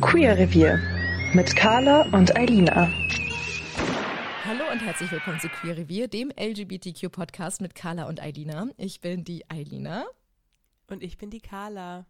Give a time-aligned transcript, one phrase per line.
[0.00, 0.80] Queer Revier
[1.32, 2.90] mit Carla und Eilina.
[4.44, 8.68] Hallo und herzlich willkommen zu Queer Revier, dem LGBTQ-Podcast mit Carla und Eilina.
[8.76, 10.04] Ich bin die Eilina.
[10.88, 12.06] Und ich bin die Carla.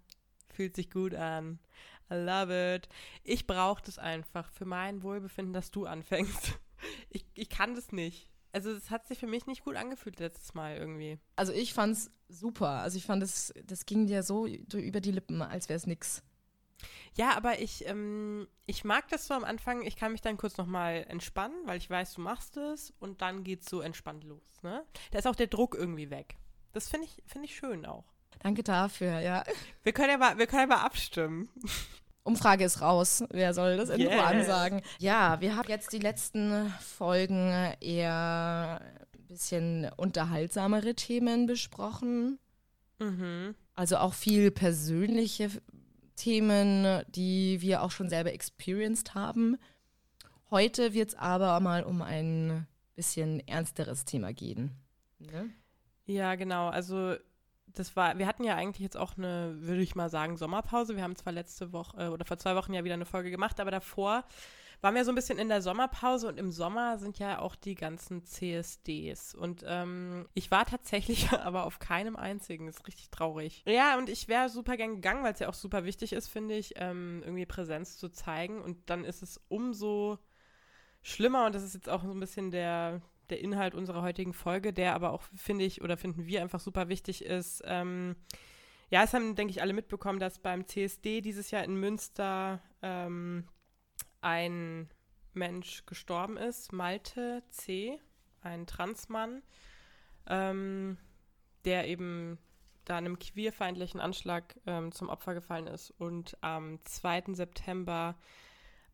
[0.49, 1.59] Fühlt sich gut an.
[2.11, 2.89] I love it.
[3.23, 6.59] Ich brauche das einfach für mein Wohlbefinden, dass du anfängst.
[7.09, 8.34] Ich, ich kann das nicht.
[8.55, 11.19] Also es hat sich für mich nicht gut angefühlt letztes Mal irgendwie.
[11.35, 12.69] Also ich fand's super.
[12.69, 16.23] Also ich fand, das, das ging dir so über die Lippen, als wäre es nix.
[17.17, 19.83] Ja, aber ich, ähm, ich mag das so am Anfang.
[19.83, 23.43] Ich kann mich dann kurz nochmal entspannen, weil ich weiß, du machst es und dann
[23.43, 24.63] geht's so entspannt los.
[24.63, 24.85] Ne?
[25.11, 26.37] Da ist auch der Druck irgendwie weg.
[26.73, 28.05] Das finde ich, find ich schön auch.
[28.39, 29.43] Danke dafür, ja.
[29.83, 31.49] Wir können ja mal, wir können ja mal abstimmen.
[32.25, 33.23] Umfrage ist raus.
[33.31, 34.25] Wer soll das Intro yes.
[34.25, 34.81] ansagen?
[34.99, 38.81] Ja, wir haben jetzt die letzten Folgen eher
[39.15, 42.39] ein bisschen unterhaltsamere Themen besprochen.
[42.99, 43.55] Mhm.
[43.75, 45.51] Also auch viel persönliche
[46.17, 49.59] Themen, die wir auch schon selber experienced haben.
[50.51, 54.71] Heute wird es aber mal um ein bisschen ernsteres Thema gehen.
[55.19, 55.51] Ne?
[56.07, 56.69] Ja, genau.
[56.69, 57.17] Also
[57.75, 60.97] das war, wir hatten ja eigentlich jetzt auch eine, würde ich mal sagen, Sommerpause.
[60.97, 63.61] Wir haben zwar letzte Woche äh, oder vor zwei Wochen ja wieder eine Folge gemacht,
[63.61, 64.25] aber davor
[64.81, 67.75] waren wir so ein bisschen in der Sommerpause und im Sommer sind ja auch die
[67.75, 69.35] ganzen CSDs.
[69.35, 72.67] Und ähm, ich war tatsächlich aber auf keinem einzigen.
[72.67, 73.63] Das ist richtig traurig.
[73.67, 76.55] Ja, und ich wäre super gern gegangen, weil es ja auch super wichtig ist, finde
[76.55, 78.61] ich, ähm, irgendwie Präsenz zu zeigen.
[78.61, 80.19] Und dann ist es umso
[81.03, 83.01] schlimmer und das ist jetzt auch so ein bisschen der,
[83.35, 86.89] der Inhalt unserer heutigen Folge, der aber auch, finde ich, oder finden wir einfach super
[86.89, 87.63] wichtig ist.
[87.65, 88.15] Ähm,
[88.91, 93.49] ja, es haben, denke ich, alle mitbekommen, dass beim CSD dieses Jahr in Münster ähm,
[94.21, 94.89] ein
[95.33, 97.99] Mensch gestorben ist, Malte C.,
[98.41, 99.43] ein Transmann,
[100.29, 100.97] ähm,
[101.65, 102.39] der eben
[102.85, 107.33] da einem queerfeindlichen Anschlag ähm, zum Opfer gefallen ist und am 2.
[107.33, 108.15] September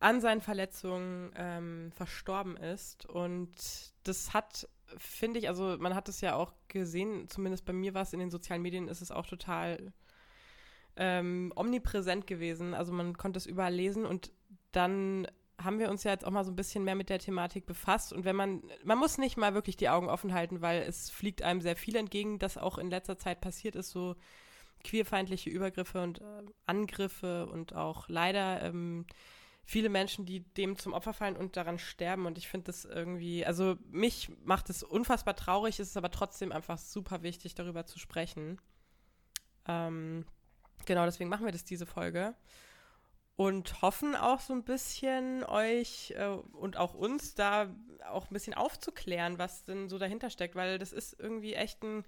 [0.00, 3.06] an seinen Verletzungen ähm, verstorben ist.
[3.06, 3.54] Und
[4.02, 4.66] das hat,
[4.96, 8.18] finde ich, also man hat es ja auch gesehen, zumindest bei mir war es in
[8.18, 9.92] den sozialen Medien, ist es auch total
[10.96, 12.74] ähm, omnipräsent gewesen.
[12.74, 14.32] Also man konnte es überall lesen und
[14.72, 15.26] dann
[15.62, 18.14] haben wir uns ja jetzt auch mal so ein bisschen mehr mit der Thematik befasst.
[18.14, 21.42] Und wenn man, man muss nicht mal wirklich die Augen offen halten, weil es fliegt
[21.42, 24.16] einem sehr viel entgegen, das auch in letzter Zeit passiert ist, so
[24.82, 29.04] queerfeindliche Übergriffe und äh, Angriffe und auch leider ähm,
[29.64, 32.26] viele Menschen, die dem zum Opfer fallen und daran sterben.
[32.26, 36.52] Und ich finde das irgendwie, also mich macht es unfassbar traurig, es ist aber trotzdem
[36.52, 38.60] einfach super wichtig, darüber zu sprechen.
[39.66, 40.24] Ähm,
[40.86, 42.34] genau, deswegen machen wir das diese Folge
[43.40, 47.74] und hoffen auch so ein bisschen euch äh, und auch uns da
[48.06, 52.04] auch ein bisschen aufzuklären, was denn so dahinter steckt, weil das ist irgendwie echt ein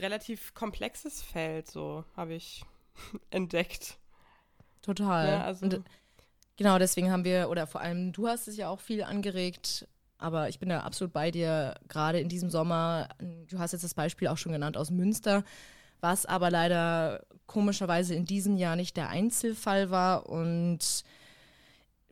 [0.00, 2.64] relativ komplexes Feld, so habe ich
[3.30, 3.98] entdeckt.
[4.82, 5.28] Total.
[5.28, 5.84] Ja, also und,
[6.60, 9.88] genau, deswegen haben wir, oder vor allem du hast es ja auch viel angeregt,
[10.18, 13.08] aber ich bin da absolut bei dir, gerade in diesem Sommer.
[13.48, 15.44] Du hast jetzt das Beispiel auch schon genannt aus Münster
[16.00, 20.28] was aber leider komischerweise in diesem Jahr nicht der Einzelfall war.
[20.28, 21.04] Und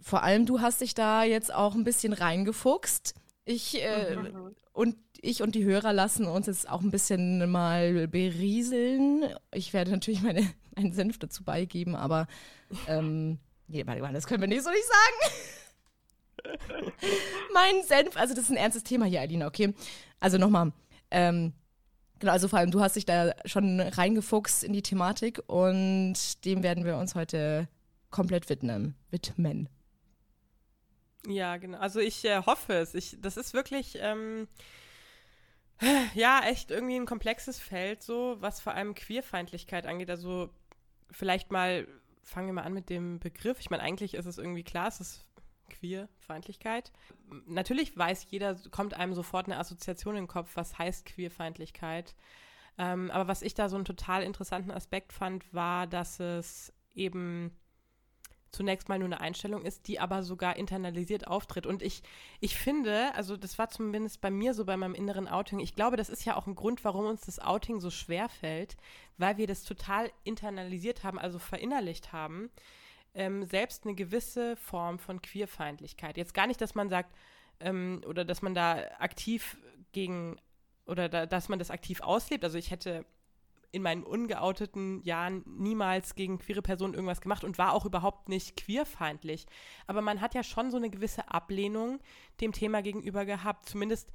[0.00, 3.14] vor allem du hast dich da jetzt auch ein bisschen reingefuchst.
[3.44, 4.54] Ich äh, mhm.
[4.72, 9.24] und ich und die Hörer lassen uns jetzt auch ein bisschen mal berieseln.
[9.52, 12.28] Ich werde natürlich meine, meinen Senf dazu beigeben, aber
[12.86, 13.38] ähm,
[13.68, 15.32] nee, warte mal, das können wir nicht so nicht sagen.
[17.54, 19.74] mein Senf, also das ist ein ernstes Thema hier, Alina, okay?
[20.20, 20.72] Also nochmal,
[21.10, 21.52] ähm,
[22.18, 26.62] Genau, also vor allem du hast dich da schon reingefuchst in die Thematik und dem
[26.62, 27.68] werden wir uns heute
[28.10, 28.96] komplett widmen.
[29.10, 29.68] widmen.
[31.26, 31.78] Ja, genau.
[31.78, 32.94] Also ich äh, hoffe es.
[32.94, 34.48] Ich, das ist wirklich, ähm,
[36.14, 40.10] ja, echt irgendwie ein komplexes Feld, so was vor allem Queerfeindlichkeit angeht.
[40.10, 40.50] Also
[41.10, 41.86] vielleicht mal
[42.28, 43.58] fangen wir mal an mit dem Begriff.
[43.60, 45.26] Ich meine, eigentlich ist es irgendwie klar, es ist
[45.68, 46.92] Queerfeindlichkeit.
[47.46, 52.14] Natürlich weiß jeder, kommt einem sofort eine Assoziation in den Kopf, was heißt Queerfeindlichkeit.
[52.78, 57.56] Ähm, aber was ich da so einen total interessanten Aspekt fand, war, dass es eben
[58.50, 61.66] zunächst mal nur eine Einstellung ist, die aber sogar internalisiert auftritt.
[61.66, 62.02] Und ich,
[62.40, 65.96] ich finde, also das war zumindest bei mir so bei meinem inneren Outing, ich glaube,
[65.96, 68.76] das ist ja auch ein Grund, warum uns das Outing so schwer fällt,
[69.16, 72.50] weil wir das total internalisiert haben, also verinnerlicht haben
[73.14, 76.16] ähm, selbst eine gewisse Form von Queerfeindlichkeit.
[76.16, 77.14] Jetzt gar nicht, dass man sagt,
[77.60, 79.58] ähm, oder dass man da aktiv
[79.92, 80.36] gegen,
[80.86, 82.44] oder da, dass man das aktiv auslebt.
[82.44, 83.04] Also ich hätte
[83.70, 88.56] in meinen ungeouteten Jahren niemals gegen queere Personen irgendwas gemacht und war auch überhaupt nicht
[88.56, 89.46] queerfeindlich.
[89.86, 92.00] Aber man hat ja schon so eine gewisse Ablehnung
[92.40, 93.68] dem Thema gegenüber gehabt.
[93.68, 94.10] Zumindest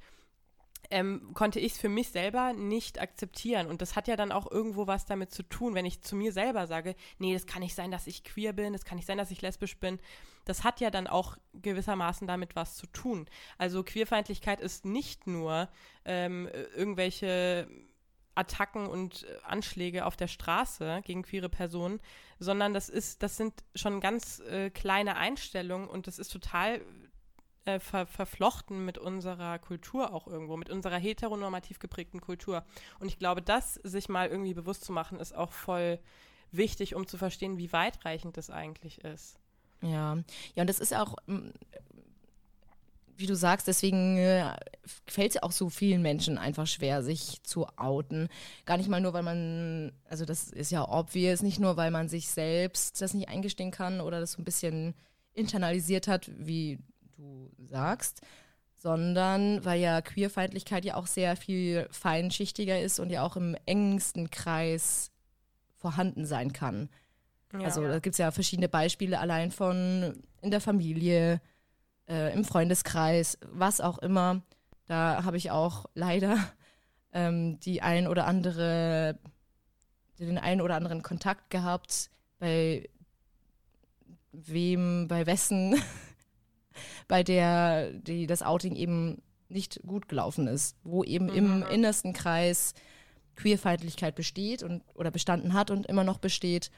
[0.90, 3.68] ähm, konnte ich es für mich selber nicht akzeptieren.
[3.68, 6.32] Und das hat ja dann auch irgendwo was damit zu tun, wenn ich zu mir
[6.32, 9.18] selber sage, nee, das kann nicht sein, dass ich queer bin, das kann nicht sein,
[9.18, 9.98] dass ich lesbisch bin.
[10.44, 13.26] Das hat ja dann auch gewissermaßen damit was zu tun.
[13.56, 15.68] Also Queerfeindlichkeit ist nicht nur
[16.04, 17.68] ähm, irgendwelche
[18.34, 22.00] Attacken und Anschläge auf der Straße gegen queere Personen,
[22.38, 26.80] sondern das ist, das sind schon ganz äh, kleine Einstellungen und das ist total
[27.64, 32.64] äh, ver verflochten mit unserer Kultur auch irgendwo, mit unserer heteronormativ geprägten Kultur.
[32.98, 35.98] Und ich glaube, das sich mal irgendwie bewusst zu machen, ist auch voll
[36.50, 39.38] wichtig, um zu verstehen, wie weitreichend das eigentlich ist.
[39.80, 40.18] Ja,
[40.54, 41.16] ja, und das ist auch,
[43.16, 44.54] wie du sagst, deswegen äh,
[45.06, 48.28] fällt es auch so vielen Menschen einfach schwer, sich zu outen.
[48.66, 52.08] Gar nicht mal nur, weil man, also das ist ja obvious, nicht nur, weil man
[52.08, 54.94] sich selbst das nicht eingestehen kann oder das so ein bisschen
[55.32, 56.78] internalisiert hat, wie
[57.16, 58.20] du sagst,
[58.76, 64.30] sondern weil ja Queerfeindlichkeit ja auch sehr viel feinschichtiger ist und ja auch im engsten
[64.30, 65.10] Kreis
[65.76, 66.88] vorhanden sein kann.
[67.52, 71.40] Ja, also da gibt es ja verschiedene Beispiele allein von in der Familie,
[72.08, 74.42] äh, im Freundeskreis, was auch immer.
[74.86, 76.38] Da habe ich auch leider
[77.12, 79.18] ähm, die ein oder andere,
[80.18, 82.88] den einen oder anderen Kontakt gehabt, bei
[84.32, 85.80] wem, bei wessen
[87.08, 91.34] bei der die, das Outing eben nicht gut gelaufen ist, wo eben mhm.
[91.34, 92.74] im innersten Kreis
[93.36, 96.70] Queerfeindlichkeit besteht und oder bestanden hat und immer noch besteht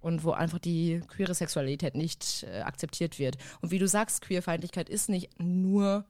[0.00, 3.36] und wo einfach die queere Sexualität nicht äh, akzeptiert wird.
[3.60, 6.04] Und wie du sagst, Queerfeindlichkeit ist nicht nur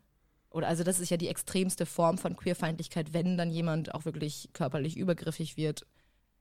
[0.51, 4.49] oder also das ist ja die extremste Form von Queerfeindlichkeit, wenn dann jemand auch wirklich
[4.53, 5.87] körperlich übergriffig wird,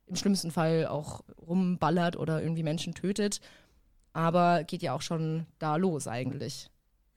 [0.05, 3.41] im schlimmsten Fall auch rumballert oder irgendwie Menschen tötet,
[4.13, 6.69] aber geht ja auch schon da los eigentlich.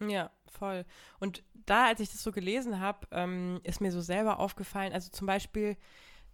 [0.06, 0.84] Ja, voll.
[1.20, 5.10] Und da, als ich das so gelesen habe, ähm, ist mir so selber aufgefallen, also
[5.10, 5.76] zum Beispiel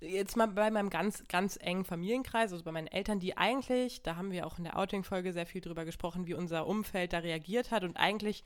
[0.00, 4.16] jetzt mal bei meinem ganz, ganz engen Familienkreis, also bei meinen Eltern, die eigentlich, da
[4.16, 7.70] haben wir auch in der Outing-Folge sehr viel drüber gesprochen, wie unser Umfeld da reagiert
[7.70, 7.84] hat.
[7.84, 8.44] Und eigentlich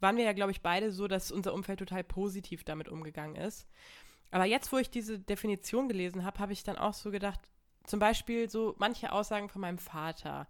[0.00, 3.68] waren wir ja, glaube ich, beide so, dass unser Umfeld total positiv damit umgegangen ist.
[4.30, 7.40] Aber jetzt, wo ich diese Definition gelesen habe, habe ich dann auch so gedacht,
[7.84, 10.48] zum Beispiel so manche Aussagen von meinem Vater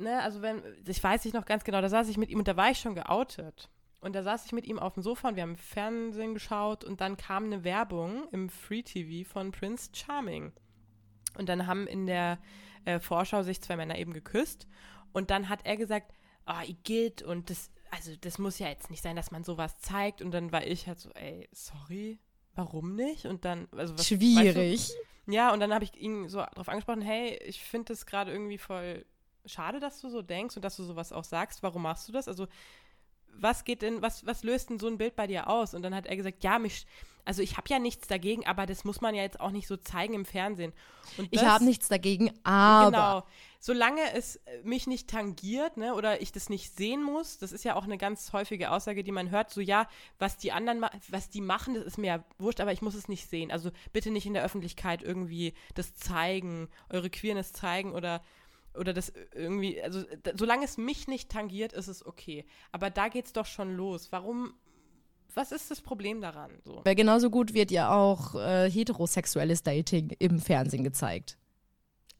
[0.00, 2.48] ne, also wenn, ich weiß nicht noch ganz genau, da saß ich mit ihm und
[2.48, 3.68] da war ich schon geoutet.
[4.00, 7.00] Und da saß ich mit ihm auf dem Sofa und wir haben Fernsehen geschaut und
[7.00, 10.52] dann kam eine Werbung im Free TV von Prince Charming.
[11.36, 12.38] Und dann haben in der
[12.86, 14.66] äh, Vorschau sich zwei Männer eben geküsst
[15.12, 16.12] und dann hat er gesagt,
[16.46, 19.78] ah, oh, Igitt und das, also das muss ja jetzt nicht sein, dass man sowas
[19.78, 20.22] zeigt.
[20.22, 22.18] Und dann war ich halt so, ey, sorry,
[22.54, 23.26] warum nicht?
[23.26, 24.80] Und dann, also was, Schwierig.
[24.80, 24.94] Weißt
[25.26, 25.32] du?
[25.32, 28.58] Ja, und dann habe ich ihn so darauf angesprochen, hey, ich finde das gerade irgendwie
[28.58, 29.04] voll
[29.46, 31.62] schade, dass du so denkst und dass du sowas auch sagst.
[31.62, 32.28] Warum machst du das?
[32.28, 32.46] Also,
[33.34, 35.74] was geht denn, was, was löst denn so ein Bild bei dir aus?
[35.74, 36.86] Und dann hat er gesagt, ja, mich,
[37.24, 39.76] also ich habe ja nichts dagegen, aber das muss man ja jetzt auch nicht so
[39.76, 40.72] zeigen im Fernsehen.
[41.16, 42.90] Das, ich habe nichts dagegen, aber.
[42.90, 43.26] Genau.
[43.62, 47.76] Solange es mich nicht tangiert, ne, oder ich das nicht sehen muss, das ist ja
[47.76, 49.86] auch eine ganz häufige Aussage, die man hört, so ja,
[50.18, 53.06] was die anderen, was die machen, das ist mir ja wurscht, aber ich muss es
[53.06, 53.52] nicht sehen.
[53.52, 58.22] Also bitte nicht in der Öffentlichkeit irgendwie das zeigen, eure Queerness zeigen oder
[58.74, 60.02] oder das irgendwie, also
[60.34, 62.44] solange es mich nicht tangiert, ist es okay.
[62.72, 64.12] Aber da geht es doch schon los.
[64.12, 64.54] Warum,
[65.34, 66.50] was ist das Problem daran?
[66.64, 66.80] So?
[66.84, 71.36] Weil genauso gut wird ja auch äh, heterosexuelles Dating im Fernsehen gezeigt.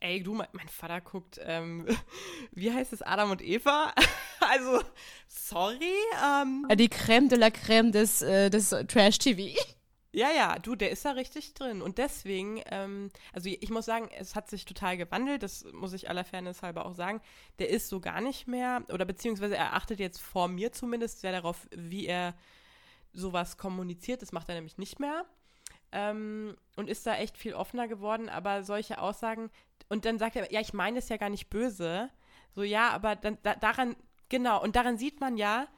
[0.03, 1.87] Ey, du, mein, mein Vater guckt, ähm,
[2.53, 3.93] wie heißt es, Adam und Eva?
[4.41, 4.83] also,
[5.29, 5.93] sorry.
[6.25, 6.67] Ähm.
[6.75, 9.59] Die Creme de la Creme des, äh, des Trash-TV.
[10.13, 11.83] Ja, ja, du, der ist da richtig drin.
[11.83, 16.09] Und deswegen, ähm, also ich muss sagen, es hat sich total gewandelt, das muss ich
[16.11, 17.21] aller Fairness halber auch sagen.
[17.61, 21.31] Der ist so gar nicht mehr, oder beziehungsweise er achtet jetzt vor mir zumindest sehr
[21.31, 22.35] darauf, wie er
[23.13, 24.21] sowas kommuniziert.
[24.23, 25.25] Das macht er nämlich nicht mehr.
[25.93, 28.29] Ähm, und ist da echt viel offener geworden.
[28.29, 29.51] Aber solche Aussagen,
[29.89, 32.11] und dann sagt er, ja, ich meine es ja gar nicht böse.
[32.55, 33.95] So, ja, aber dann, da, daran,
[34.29, 35.69] genau, und daran sieht man ja,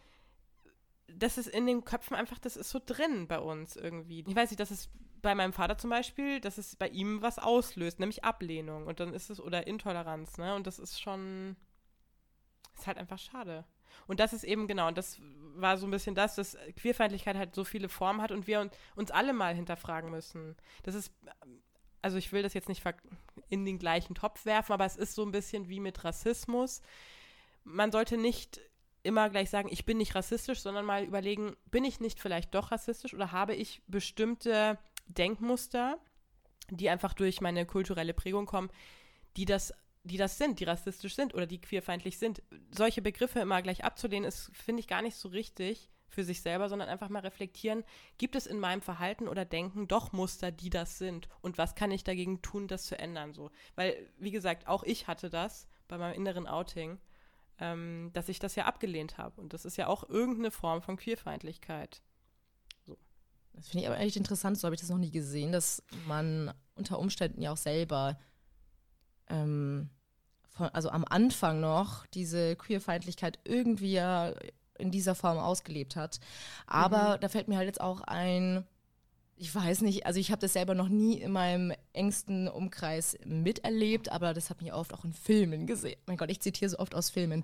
[1.18, 4.24] das ist in den Köpfen einfach, das ist so drin bei uns irgendwie.
[4.26, 4.90] Ich weiß nicht, das ist
[5.22, 8.86] bei meinem Vater zum Beispiel, dass es bei ihm was auslöst, nämlich Ablehnung.
[8.86, 10.54] Und dann ist es, oder Intoleranz, ne?
[10.54, 11.56] Und das ist schon,
[12.76, 13.64] ist halt einfach schade.
[14.06, 15.18] Und das ist eben genau, und das
[15.54, 19.10] war so ein bisschen das, dass Queerfeindlichkeit halt so viele Formen hat und wir uns
[19.10, 20.56] alle mal hinterfragen müssen.
[20.82, 21.12] Das ist,
[22.00, 22.82] also ich will das jetzt nicht
[23.48, 26.80] in den gleichen Topf werfen, aber es ist so ein bisschen wie mit Rassismus.
[27.64, 28.60] Man sollte nicht
[29.02, 32.70] immer gleich sagen, ich bin nicht rassistisch, sondern mal überlegen, bin ich nicht vielleicht doch
[32.70, 35.98] rassistisch oder habe ich bestimmte Denkmuster,
[36.70, 38.70] die einfach durch meine kulturelle Prägung kommen,
[39.36, 42.42] die das, die das sind, die rassistisch sind oder die queerfeindlich sind.
[42.70, 46.68] Solche Begriffe immer gleich abzulehnen, ist, finde ich, gar nicht so richtig, für sich selber,
[46.68, 47.84] sondern einfach mal reflektieren,
[48.18, 51.28] gibt es in meinem Verhalten oder Denken doch Muster, die das sind?
[51.40, 53.32] Und was kann ich dagegen tun, das zu ändern?
[53.32, 53.50] So.
[53.74, 56.98] Weil, wie gesagt, auch ich hatte das bei meinem inneren Outing,
[57.62, 59.40] ähm, dass ich das ja abgelehnt habe.
[59.40, 62.02] Und das ist ja auch irgendeine Form von Queerfeindlichkeit.
[62.84, 62.98] So.
[63.52, 66.52] Das finde ich aber echt interessant, so habe ich das noch nie gesehen, dass man
[66.74, 68.18] unter Umständen ja auch selber
[69.28, 69.90] ähm,
[70.50, 74.34] von, also am Anfang noch diese Queerfeindlichkeit irgendwie ja
[74.78, 76.18] in dieser Form ausgelebt hat.
[76.66, 77.20] Aber mhm.
[77.20, 78.66] da fällt mir halt jetzt auch ein,
[79.42, 84.12] ich weiß nicht, also ich habe das selber noch nie in meinem engsten Umkreis miterlebt,
[84.12, 85.98] aber das hat mich oft auch in Filmen gesehen.
[86.06, 87.42] Mein Gott, ich zitiere so oft aus Filmen.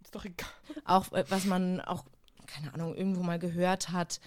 [0.00, 0.48] Ist doch egal.
[0.84, 2.04] Auch äh, was man auch,
[2.46, 4.20] keine Ahnung, irgendwo mal gehört hat.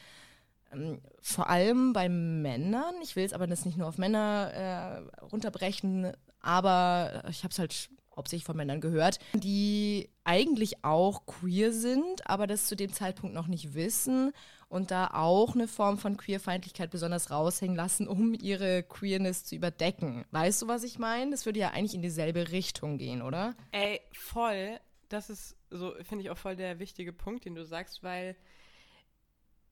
[0.74, 5.24] Ähm, vor allem bei Männern, ich will es aber das nicht nur auf Männer äh,
[5.24, 6.12] runterbrechen,
[6.42, 12.48] aber ich habe es halt hauptsächlich von Männern gehört, die eigentlich auch queer sind, aber
[12.48, 14.34] das zu dem Zeitpunkt noch nicht wissen
[14.74, 20.25] und da auch eine Form von Queerfeindlichkeit besonders raushängen lassen, um ihre Queerness zu überdecken.
[20.32, 21.30] Weißt du, was ich meine?
[21.30, 23.56] Das würde ja eigentlich in dieselbe Richtung gehen, oder?
[23.72, 24.80] Ey, voll.
[25.10, 28.36] Das ist so, finde ich auch voll der wichtige Punkt, den du sagst, weil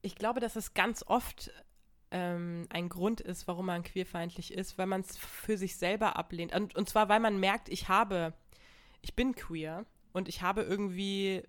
[0.04, 1.52] ich glaube, dass es ganz oft
[2.12, 6.54] ähm, ein Grund ist, warum man queerfeindlich ist, weil man es für sich selber ablehnt.
[6.54, 8.36] Und, und zwar, weil man merkt, ich habe,
[9.02, 11.42] ich bin queer und ich habe irgendwie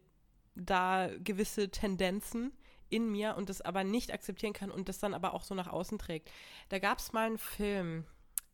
[0.55, 2.53] da gewisse Tendenzen
[2.93, 5.69] in mir und das aber nicht akzeptieren kann und das dann aber auch so nach
[5.69, 6.31] außen trägt.
[6.69, 8.05] Da gab es mal einen Film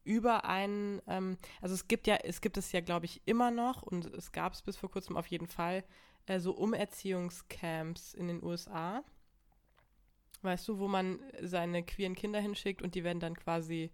[0.05, 3.83] über einen, ähm, also es gibt ja, es gibt es ja, glaube ich, immer noch
[3.83, 5.85] und es gab es bis vor kurzem auf jeden Fall,
[6.27, 9.05] äh, so Umerziehungscamps in den USA.
[10.43, 13.91] Weißt du, wo man seine queeren Kinder hinschickt und die werden dann quasi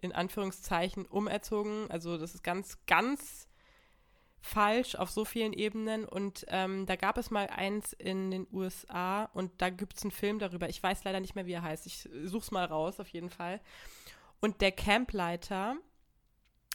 [0.00, 1.90] in Anführungszeichen umerzogen.
[1.90, 3.48] Also das ist ganz, ganz
[4.44, 6.04] falsch auf so vielen Ebenen.
[6.04, 10.10] Und ähm, da gab es mal eins in den USA und da gibt es einen
[10.10, 10.68] Film darüber.
[10.68, 11.86] Ich weiß leider nicht mehr, wie er heißt.
[11.86, 13.60] Ich suche es mal raus, auf jeden Fall.
[14.40, 15.76] Und der Campleiter,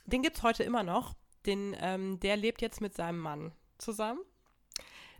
[0.05, 1.13] den gibt es heute immer noch.
[1.45, 4.19] Den, ähm, der lebt jetzt mit seinem Mann zusammen.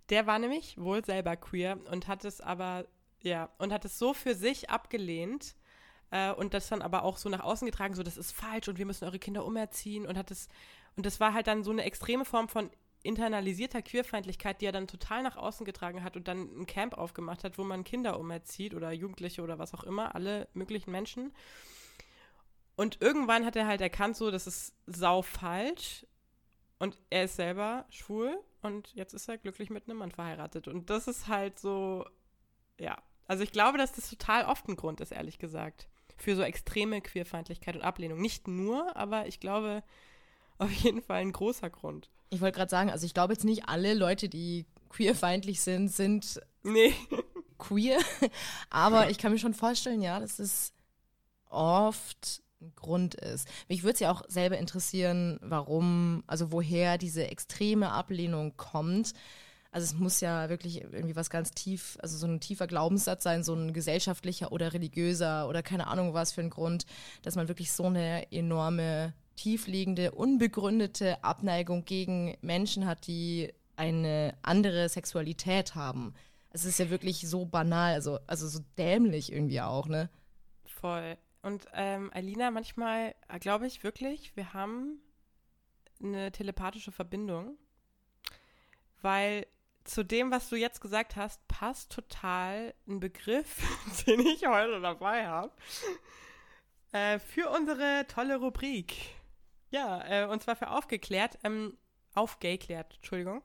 [0.10, 2.86] Der war nämlich wohl selber queer und hat es aber
[3.22, 5.56] ja, und hat es so für sich abgelehnt
[6.12, 8.78] äh, und das dann aber auch so nach außen getragen, so das ist falsch und
[8.78, 10.48] wir müssen eure Kinder umerziehen und hat es,
[11.00, 12.70] und das war halt dann so eine extreme Form von
[13.04, 17.46] internalisierter Queerfeindlichkeit, die er dann total nach außen getragen hat und dann ein Camp aufgemacht
[17.46, 21.32] hat, wo man Kinder umerzieht oder Jugendliche oder was auch immer, alle möglichen Menschen.
[22.76, 26.06] Und irgendwann hat er halt erkannt, so, das ist sau falsch.
[26.80, 30.68] Und er ist selber schwul und jetzt ist er glücklich mit einem Mann verheiratet.
[30.68, 32.06] Und das ist halt so,
[32.78, 35.88] ja, also ich glaube, dass das total oft ein Grund ist, ehrlich gesagt,
[36.18, 38.20] für so extreme Queerfeindlichkeit und Ablehnung.
[38.20, 39.82] Nicht nur, aber ich glaube,
[40.60, 42.10] auf jeden Fall ein großer Grund.
[42.30, 46.40] Ich wollte gerade sagen, also ich glaube jetzt nicht alle Leute, die queerfeindlich sind, sind
[46.64, 46.94] nee.
[47.58, 48.00] queer.
[48.70, 50.74] Aber ich kann mir schon vorstellen, ja, dass es
[51.50, 53.48] oft ein Grund ist.
[53.68, 59.14] Mich würde es ja auch selber interessieren, warum, also woher diese extreme Ablehnung kommt.
[59.72, 63.44] Also es muss ja wirklich irgendwie was ganz tief, also so ein tiefer Glaubenssatz sein,
[63.44, 66.86] so ein gesellschaftlicher oder religiöser oder keine Ahnung was für ein Grund,
[67.22, 74.90] dass man wirklich so eine enorme, tiefliegende, unbegründete Abneigung gegen Menschen hat, die eine andere
[74.90, 76.14] Sexualität haben.
[76.50, 80.10] Es ist ja wirklich so banal, also, also so dämlich irgendwie auch, ne?
[80.66, 81.18] Voll.
[81.42, 85.00] Und ähm, Alina, manchmal glaube ich wirklich, wir haben
[86.04, 87.58] eine telepathische Verbindung,
[89.02, 89.46] weil
[89.86, 93.58] zu dem, was du jetzt gesagt hast, passt total ein Begriff,
[94.06, 95.54] den ich heute dabei habe,
[96.92, 99.19] äh, für unsere tolle Rubrik.
[99.72, 101.78] Ja, äh, und zwar für aufgeklärt, ähm,
[102.14, 103.42] aufgeklärt, Entschuldigung.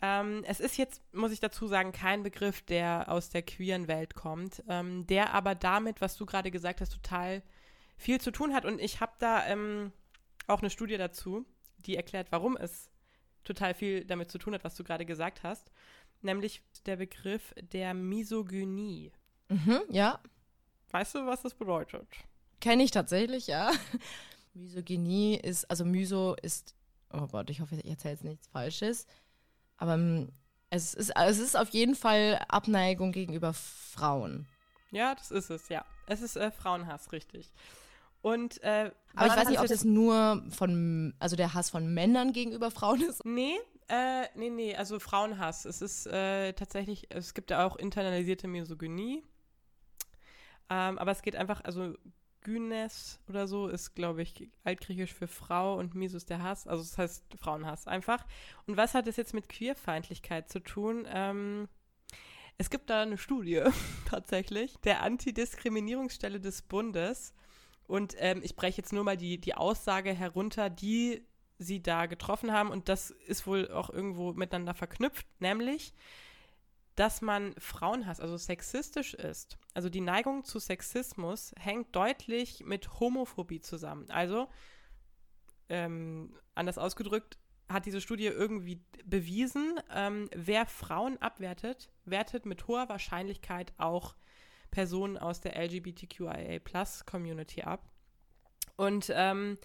[0.00, 4.14] Ähm, es ist jetzt, muss ich dazu sagen, kein Begriff, der aus der queeren Welt
[4.14, 7.42] kommt, ähm, der aber damit, was du gerade gesagt hast, total
[7.96, 8.64] viel zu tun hat.
[8.64, 9.92] Und ich habe da ähm,
[10.48, 11.46] auch eine Studie dazu,
[11.78, 12.90] die erklärt, warum es
[13.44, 15.70] total viel damit zu tun hat, was du gerade gesagt hast,
[16.20, 19.12] nämlich der Begriff der Misogynie.
[19.48, 20.20] Mhm, ja.
[20.90, 22.06] Weißt du, was das bedeutet?
[22.60, 23.70] Kenne ich tatsächlich, ja.
[24.54, 26.74] Misogynie ist, also Miso ist,
[27.12, 29.06] oh Gott, ich hoffe, ich erzähle jetzt nichts Falsches,
[29.76, 30.32] aber ähm,
[30.70, 34.46] es ist, es ist auf jeden Fall Abneigung gegenüber Frauen.
[34.90, 35.84] Ja, das ist es, ja.
[36.06, 37.52] Es ist äh, Frauenhass, richtig.
[38.22, 42.32] Und, äh, Aber ich weiß nicht, ob das nur von, also der Hass von Männern
[42.32, 43.24] gegenüber Frauen ist.
[43.24, 45.64] Nee, äh, nee, nee, also Frauenhass.
[45.64, 49.24] Es ist äh, tatsächlich, es gibt ja auch internalisierte Misogynie.
[50.70, 51.94] Ähm, aber es geht einfach, also
[52.42, 56.66] Gynes oder so ist, glaube ich, altgriechisch für Frau und Miso der Hass.
[56.66, 58.26] Also das heißt Frauenhass einfach.
[58.66, 61.06] Und was hat das jetzt mit Queerfeindlichkeit zu tun?
[61.08, 61.68] Ähm,
[62.58, 63.62] Es gibt da eine Studie
[64.06, 67.34] tatsächlich der Antidiskriminierungsstelle des Bundes.
[67.86, 71.26] Und ähm, ich breche jetzt nur mal die, die Aussage herunter, die
[71.58, 72.70] sie da getroffen haben.
[72.70, 75.94] Und das ist wohl auch irgendwo miteinander verknüpft, nämlich,
[76.94, 79.58] dass man Frauenhass, also sexistisch ist.
[79.74, 84.10] Also die Neigung zu Sexismus hängt deutlich mit Homophobie zusammen.
[84.10, 84.48] Also,
[85.68, 92.88] ähm, anders ausgedrückt, hat diese Studie irgendwie bewiesen, ähm, wer Frauen abwertet, wertet mit hoher
[92.88, 94.16] Wahrscheinlichkeit auch
[94.70, 97.88] Personen aus der LGBTQIA-Plus-Community ab.
[98.76, 99.58] Und ähm,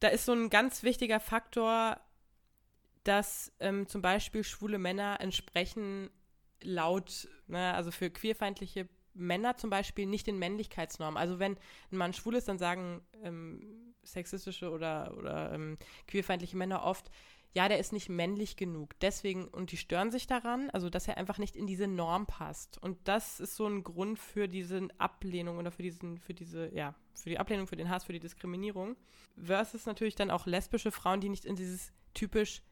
[0.00, 2.00] da ist so ein ganz wichtiger Faktor,
[3.06, 6.10] dass ähm, zum Beispiel schwule Männer entsprechen
[6.62, 11.16] laut, ne, also für queerfeindliche Männer zum Beispiel nicht den Männlichkeitsnormen.
[11.16, 11.56] Also wenn
[11.90, 17.10] ein Mann schwul ist, dann sagen ähm, sexistische oder, oder ähm, queerfeindliche Männer oft,
[17.54, 18.98] ja, der ist nicht männlich genug.
[19.00, 22.76] Deswegen, und die stören sich daran, also dass er einfach nicht in diese Norm passt.
[22.82, 26.94] Und das ist so ein Grund für diese Ablehnung oder für diesen, für diese, ja,
[27.14, 28.96] für die Ablehnung, für den Hass, für die Diskriminierung.
[29.42, 32.62] Versus natürlich dann auch lesbische Frauen, die nicht in dieses typisch,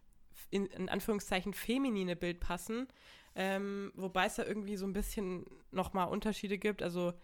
[0.50, 2.88] in, in Anführungszeichen, feminine Bild passen.
[3.36, 6.82] Ähm, wobei es da irgendwie so ein bisschen nochmal Unterschiede gibt.
[6.82, 7.14] Also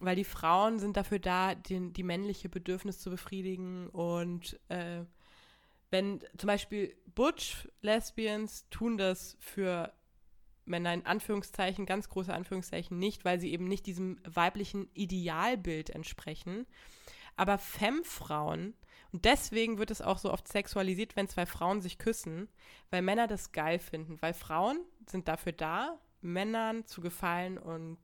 [0.00, 5.04] weil die Frauen sind dafür da, den, die männliche Bedürfnis zu befriedigen und äh,
[5.90, 9.92] wenn zum Beispiel Butch-Lesbians tun das für
[10.66, 16.66] Männer in Anführungszeichen, ganz große Anführungszeichen nicht, weil sie eben nicht diesem weiblichen Idealbild entsprechen.
[17.38, 18.74] Aber Femme-Frauen,
[19.12, 22.48] und deswegen wird es auch so oft sexualisiert, wenn zwei Frauen sich küssen,
[22.90, 28.00] weil Männer das geil finden, weil Frauen sind dafür da, Männern zu gefallen und,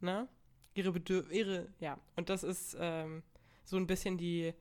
[0.00, 0.28] ne,
[0.74, 3.22] ihre Bedürf ihre, ja, und das ist ähm,
[3.64, 4.52] so ein bisschen die,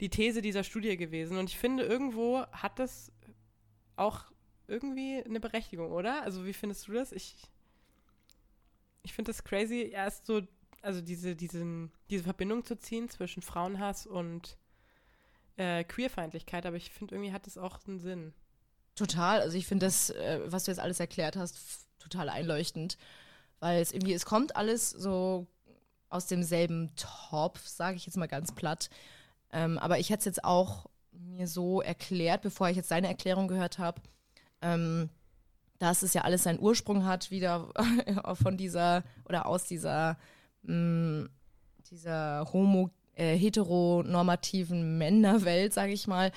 [0.00, 1.36] die These dieser Studie gewesen.
[1.36, 3.12] Und ich finde, irgendwo hat das
[3.96, 4.24] auch
[4.66, 6.22] irgendwie eine Berechtigung, oder?
[6.22, 7.12] Also, wie findest du das?
[7.12, 7.36] Ich,
[9.02, 10.40] ich finde das crazy, erst so,
[10.82, 14.56] also diese, diesen, diese Verbindung zu ziehen zwischen Frauenhass und
[15.56, 18.32] äh, Queerfeindlichkeit, aber ich finde, irgendwie hat das auch einen Sinn.
[18.94, 19.40] Total.
[19.40, 22.96] Also, ich finde das, äh, was du jetzt alles erklärt hast, total einleuchtend.
[23.60, 25.46] Weil es irgendwie, es kommt alles so
[26.10, 28.88] aus demselben Topf, sage ich jetzt mal ganz platt.
[29.52, 33.48] Ähm, aber ich hätte es jetzt auch mir so erklärt, bevor ich jetzt deine Erklärung
[33.48, 34.00] gehört habe,
[34.62, 35.10] ähm,
[35.78, 37.72] dass es ja alles seinen Ursprung hat, wieder
[38.42, 40.18] von dieser oder aus dieser,
[40.68, 41.28] mh, mm,
[41.90, 46.32] dieser homo, äh, heteronormativen Männerwelt, sage ich mal.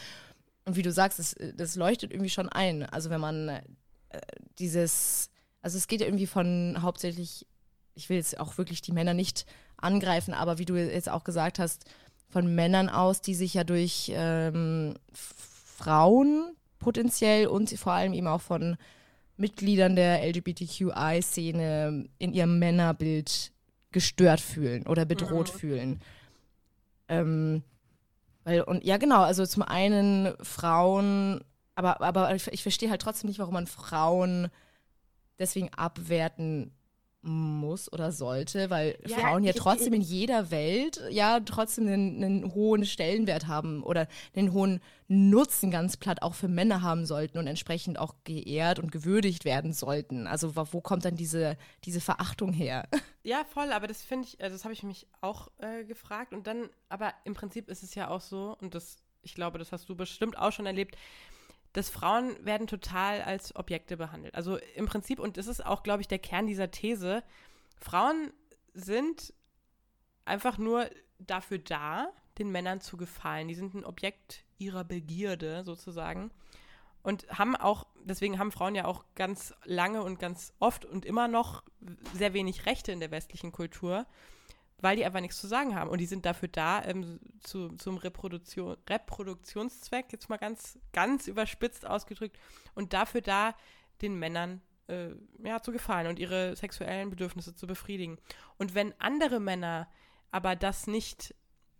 [0.65, 2.83] Und wie du sagst, das, das leuchtet irgendwie schon ein.
[2.83, 3.61] Also wenn man äh,
[4.59, 5.29] dieses,
[5.61, 7.45] also es geht ja irgendwie von hauptsächlich
[7.95, 9.45] ich will jetzt auch wirklich die Männer nicht
[9.77, 11.85] angreifen, aber wie du jetzt auch gesagt hast,
[12.29, 18.41] von Männern aus, die sich ja durch ähm, Frauen potenziell und vor allem eben auch
[18.41, 18.77] von
[19.37, 23.51] Mitgliedern der LGBTQI-Szene in ihrem Männerbild
[23.91, 25.59] gestört fühlen oder bedroht mhm.
[25.59, 26.01] fühlen.
[27.07, 27.63] Ähm,
[28.43, 31.43] weil, und ja, genau, also zum einen Frauen,
[31.75, 34.49] aber, aber ich, ich verstehe halt trotzdem nicht, warum man Frauen
[35.39, 36.71] deswegen abwerten
[37.23, 42.53] muss oder sollte, weil ja, Frauen ja trotzdem in jeder Welt ja trotzdem einen, einen,
[42.53, 47.45] hohen Stellenwert haben oder einen hohen Nutzen ganz platt auch für Männer haben sollten und
[47.45, 50.25] entsprechend auch geehrt und gewürdigt werden sollten.
[50.25, 52.87] Also wo kommt dann diese, diese Verachtung her?
[53.23, 56.47] Ja, voll, aber das finde ich, also das habe ich mich auch äh, gefragt und
[56.47, 59.87] dann, aber im Prinzip ist es ja auch so und das, ich glaube, das hast
[59.89, 60.97] du bestimmt auch schon erlebt,
[61.73, 64.35] dass Frauen werden total als Objekte behandelt.
[64.35, 67.23] Also im Prinzip, und das ist auch, glaube ich, der Kern dieser These,
[67.77, 68.33] Frauen
[68.73, 69.33] sind
[70.25, 73.47] einfach nur dafür da, den Männern zu gefallen.
[73.47, 76.31] Die sind ein Objekt ihrer Begierde sozusagen.
[77.03, 81.27] Und haben auch, deswegen haben Frauen ja auch ganz lange und ganz oft und immer
[81.27, 81.63] noch
[82.13, 84.05] sehr wenig Rechte in der westlichen Kultur
[84.81, 85.89] weil die einfach nichts zu sagen haben.
[85.89, 91.85] Und die sind dafür da, ähm, zu, zum Reproduktion, Reproduktionszweck, jetzt mal ganz, ganz überspitzt
[91.85, 92.37] ausgedrückt,
[92.75, 93.55] und dafür da,
[94.01, 95.09] den Männern äh,
[95.43, 98.17] ja, zu gefallen und ihre sexuellen Bedürfnisse zu befriedigen.
[98.57, 99.87] Und wenn andere Männer
[100.31, 101.35] aber das nicht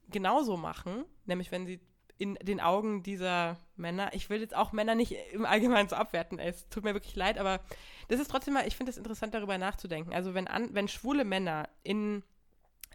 [0.09, 1.79] genauso machen, nämlich wenn sie
[2.17, 6.37] in den Augen dieser Männer, ich will jetzt auch Männer nicht im Allgemeinen so abwerten,
[6.37, 7.61] es tut mir wirklich leid, aber
[8.09, 10.13] das ist trotzdem mal, ich finde es interessant, darüber nachzudenken.
[10.13, 12.23] Also wenn, an, wenn schwule Männer in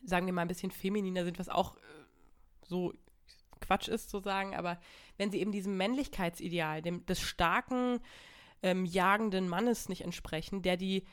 [0.04, 1.80] sagen wir mal, ein bisschen femininer sind, was auch äh,
[2.62, 2.92] so
[3.60, 4.78] Quatsch ist zu sagen, aber
[5.16, 8.00] wenn sie eben diesem Männlichkeitsideal, dem des starken,
[8.62, 11.04] ähm, jagenden Mannes nicht entsprechen, der die,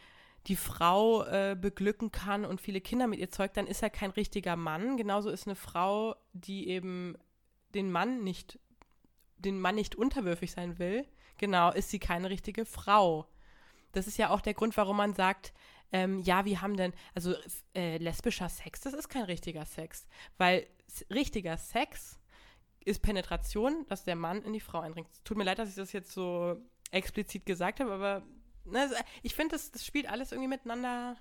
[0.47, 4.11] die Frau äh, beglücken kann und viele Kinder mit ihr zeugt, dann ist er kein
[4.11, 4.97] richtiger Mann.
[4.97, 7.15] Genauso ist eine Frau, die eben
[7.73, 8.59] den Mann nicht,
[9.37, 13.27] den Mann nicht unterwürfig sein will, genau, ist sie keine richtige Frau.
[13.93, 15.53] Das ist ja auch der Grund, warum man sagt,
[15.93, 17.35] ähm, ja, wir haben denn, also
[17.75, 20.07] äh, lesbischer Sex, das ist kein richtiger Sex.
[20.37, 20.67] Weil
[21.09, 22.19] richtiger Sex
[22.83, 25.07] ist Penetration, dass der Mann in die Frau eindringt.
[25.23, 26.57] Tut mir leid, dass ich das jetzt so
[26.91, 28.23] explizit gesagt habe, aber
[28.65, 28.89] ne,
[29.21, 31.15] ich finde, das, das spielt alles irgendwie miteinander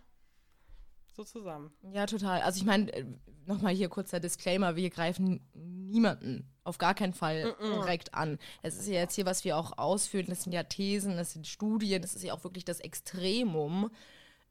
[1.12, 1.70] so zusammen.
[1.92, 2.40] Ja, total.
[2.40, 3.04] Also ich meine, äh,
[3.44, 7.74] nochmal hier kurzer Disclaimer, wir greifen niemanden auf gar keinen Fall mm -mm.
[7.74, 8.38] direkt an.
[8.62, 11.46] Es ist ja jetzt hier, was wir auch ausführen, das sind ja Thesen, das sind
[11.46, 13.90] Studien, das ist ja auch wirklich das Extremum.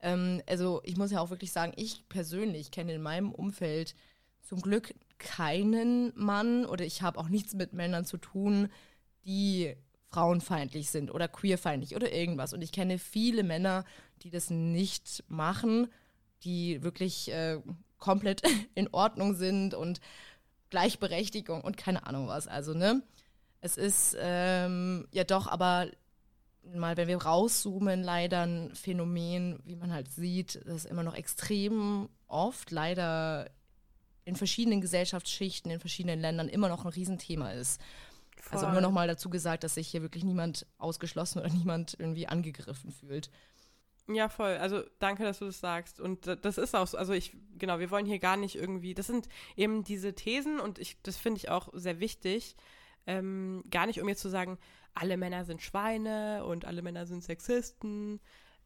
[0.02, 3.96] Ähm, also ich muss ja auch wirklich sagen, ich persönlich kenne in meinem Umfeld
[4.42, 8.70] zum Glück keinen Mann oder ich habe auch nichts mit Männern zu tun,
[9.26, 9.76] die
[10.10, 12.54] frauenfeindlich sind oder queerfeindlich oder irgendwas.
[12.54, 13.86] Und ich kenne viele Männer,
[14.24, 15.88] die das nicht machen
[16.44, 17.60] die wirklich äh,
[17.98, 18.42] komplett
[18.76, 20.02] in Ordnung sind und
[20.70, 22.48] Gleichberechtigung und keine Ahnung was.
[22.48, 23.04] Also, ne?
[23.60, 25.88] Es ist ähm, ja doch aber
[26.64, 32.10] mal, wenn wir rauszoomen, leider ein Phänomen, wie man halt sieht, das immer noch extrem
[32.28, 33.50] oft leider
[34.24, 37.82] in verschiedenen Gesellschaftsschichten, in verschiedenen Ländern immer noch ein Riesenthema ist.
[38.38, 38.60] Voll.
[38.60, 42.28] Also nur noch mal dazu gesagt, dass sich hier wirklich niemand ausgeschlossen oder niemand irgendwie
[42.28, 43.30] angegriffen fühlt.
[44.08, 44.58] Ja, voll.
[44.58, 46.00] Also danke, dass du das sagst.
[46.00, 46.98] Und das ist auch so.
[46.98, 50.80] Also ich, genau, wir wollen hier gar nicht irgendwie, das sind eben diese Thesen und
[50.80, 52.56] ich, das finde ich auch sehr wichtig.
[53.08, 54.58] Ähm, gar nicht, um jetzt zu sagen,
[54.94, 58.20] alle Männer sind Schweine und alle Männer sind Sexisten.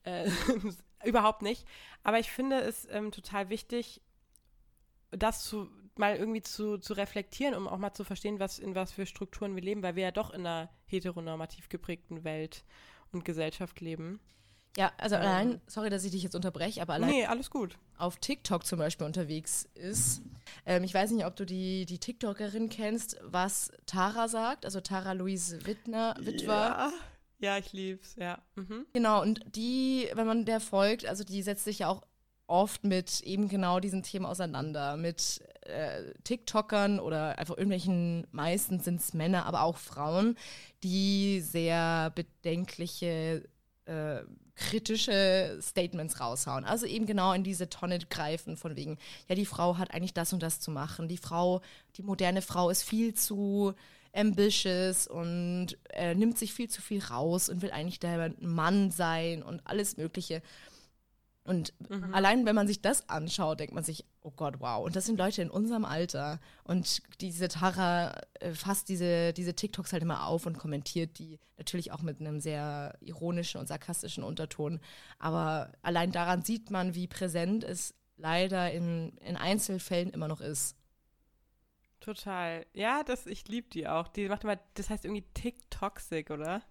[0.04, 0.30] Äh,
[1.06, 1.66] überhaupt nicht.
[2.04, 4.02] Aber ich finde es ähm, total wichtig,
[5.12, 8.92] das zu, mal irgendwie zu, zu reflektieren, um auch mal zu verstehen, was, in was
[8.92, 12.64] für Strukturen wir leben, weil wir ja doch in einer heteronormativ geprägten Welt
[13.12, 14.20] und Gesellschaft leben.
[14.78, 17.78] Ja, also allein, sorry, dass ich dich jetzt unterbreche, aber allein nee, alles gut.
[17.98, 20.22] auf TikTok zum Beispiel unterwegs ist.
[20.66, 25.14] Ähm, ich weiß nicht, ob du die, die TikTokerin kennst, was Tara sagt, also Tara
[25.14, 26.48] Louise Wittner, Witwer.
[26.54, 26.94] Ja.
[27.40, 28.42] Ja, ich lieb's, ja.
[28.56, 28.86] Mhm.
[28.94, 32.02] Genau, und die, wenn man der folgt, also die setzt sich ja auch
[32.48, 39.02] oft mit eben genau diesen Themen auseinander, mit äh, TikTokern oder einfach irgendwelchen, meistens sind
[39.02, 40.38] es Männer, aber auch Frauen,
[40.84, 43.44] die sehr bedenkliche
[43.86, 44.22] äh,
[44.56, 46.64] kritische Statements raushauen.
[46.64, 50.34] Also eben genau in diese Tonne greifen von wegen, ja, die Frau hat eigentlich das
[50.34, 51.08] und das zu machen.
[51.08, 51.62] Die Frau,
[51.98, 53.74] die moderne Frau ist viel zu
[54.14, 59.44] ambitious und äh, nimmt sich viel zu viel raus und will eigentlich der Mann sein
[59.44, 60.42] und alles Mögliche.
[61.46, 62.12] Und mhm.
[62.12, 64.84] allein, wenn man sich das anschaut, denkt man sich, oh Gott, wow.
[64.84, 66.40] Und das sind Leute in unserem Alter.
[66.64, 71.92] Und diese Tara äh, fasst diese, diese TikToks halt immer auf und kommentiert die natürlich
[71.92, 74.80] auch mit einem sehr ironischen und sarkastischen Unterton.
[75.20, 80.76] Aber allein daran sieht man, wie präsent es leider in, in Einzelfällen immer noch ist.
[82.00, 82.66] Total.
[82.74, 84.08] Ja, das, ich liebe die auch.
[84.08, 86.64] Die macht immer, das heißt irgendwie TikToxic, oder?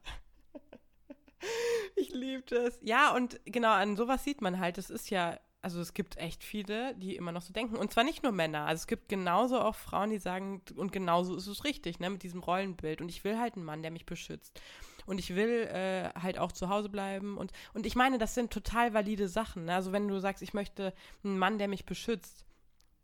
[1.96, 2.78] Ich liebe das.
[2.82, 6.44] Ja, und genau, an sowas sieht man halt, das ist ja, also es gibt echt
[6.44, 7.76] viele, die immer noch so denken.
[7.76, 8.66] Und zwar nicht nur Männer.
[8.66, 12.22] Also es gibt genauso auch Frauen, die sagen, und genauso ist es richtig, ne, mit
[12.22, 13.00] diesem Rollenbild.
[13.00, 14.60] Und ich will halt einen Mann, der mich beschützt.
[15.06, 17.38] Und ich will äh, halt auch zu Hause bleiben.
[17.38, 19.66] Und, und ich meine, das sind total valide Sachen.
[19.66, 19.74] Ne?
[19.74, 22.44] Also wenn du sagst, ich möchte einen Mann, der mich beschützt,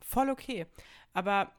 [0.01, 0.67] voll okay.
[1.13, 1.53] Aber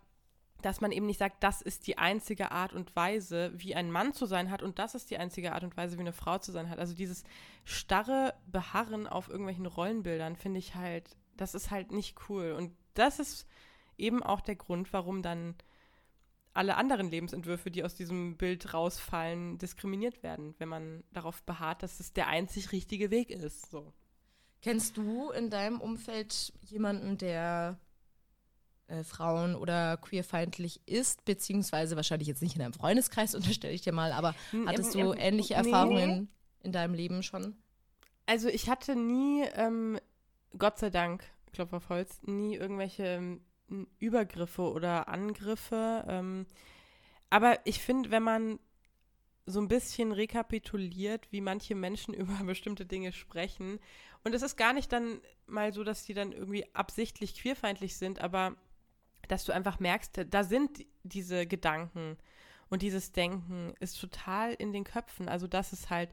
[0.62, 4.14] dass man eben nicht sagt, das ist die einzige Art und Weise, wie ein Mann
[4.14, 6.52] zu sein hat und das ist die einzige Art und Weise, wie eine Frau zu
[6.52, 6.80] sein hat.
[6.80, 7.24] Also dieses
[7.66, 12.52] starre Beharren auf irgendwelchen Rollenbildern finde ich halt, das ist halt nicht cool.
[12.52, 13.48] Und das ist
[13.98, 15.56] eben auch der Grund, warum dann
[16.54, 22.00] alle anderen Lebensentwürfe, die aus diesem Bild rausfallen, diskriminiert werden, wenn man darauf beharrt, dass
[22.00, 23.72] es der einzig richtige Weg ist.
[23.72, 23.94] So.
[24.62, 27.80] Kennst du in deinem Umfeld jemanden, der
[28.92, 33.94] äh, Frauen oder queerfeindlich ist, beziehungsweise wahrscheinlich jetzt nicht in deinem Freundeskreis, unterstelle ich dir
[33.94, 36.30] mal, aber hm, hattest du ähnliche Erfahrungen
[36.62, 37.56] in deinem Leben schon?
[38.26, 40.00] Also ich hatte nie, ähm,
[40.58, 41.24] Gott sei Dank,
[41.54, 43.04] Klopf auf Holz, nie irgendwelche
[43.70, 46.06] ähm, Übergriffe oder Angriffe.
[46.08, 46.46] Ähm,
[47.30, 48.60] aber ich finde, wenn man
[49.46, 53.80] so ein bisschen rekapituliert, wie manche Menschen über bestimmte Dinge sprechen.
[54.24, 58.20] Und es ist gar nicht dann mal so, dass die dann irgendwie absichtlich queerfeindlich sind,
[58.22, 58.56] aber
[59.28, 62.18] dass du einfach merkst, da sind diese Gedanken
[62.70, 65.28] und dieses Denken ist total in den Köpfen.
[65.28, 66.10] Also, dass es halt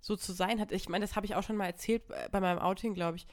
[0.00, 0.72] so zu sein hat.
[0.72, 3.26] Ich meine, das habe ich auch schon mal erzählt bei meinem Outing, glaube ich.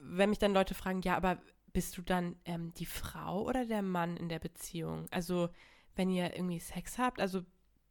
[0.00, 1.38] Wenn mich dann Leute fragen, ja, aber
[1.72, 5.06] bist du dann ähm, die Frau oder der Mann in der Beziehung?
[5.10, 5.50] Also,
[5.94, 7.42] wenn ihr irgendwie Sex habt, also,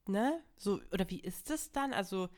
[0.07, 0.41] ne?
[0.57, 1.93] So, oder wie ist es dann?
[1.93, 2.29] Also,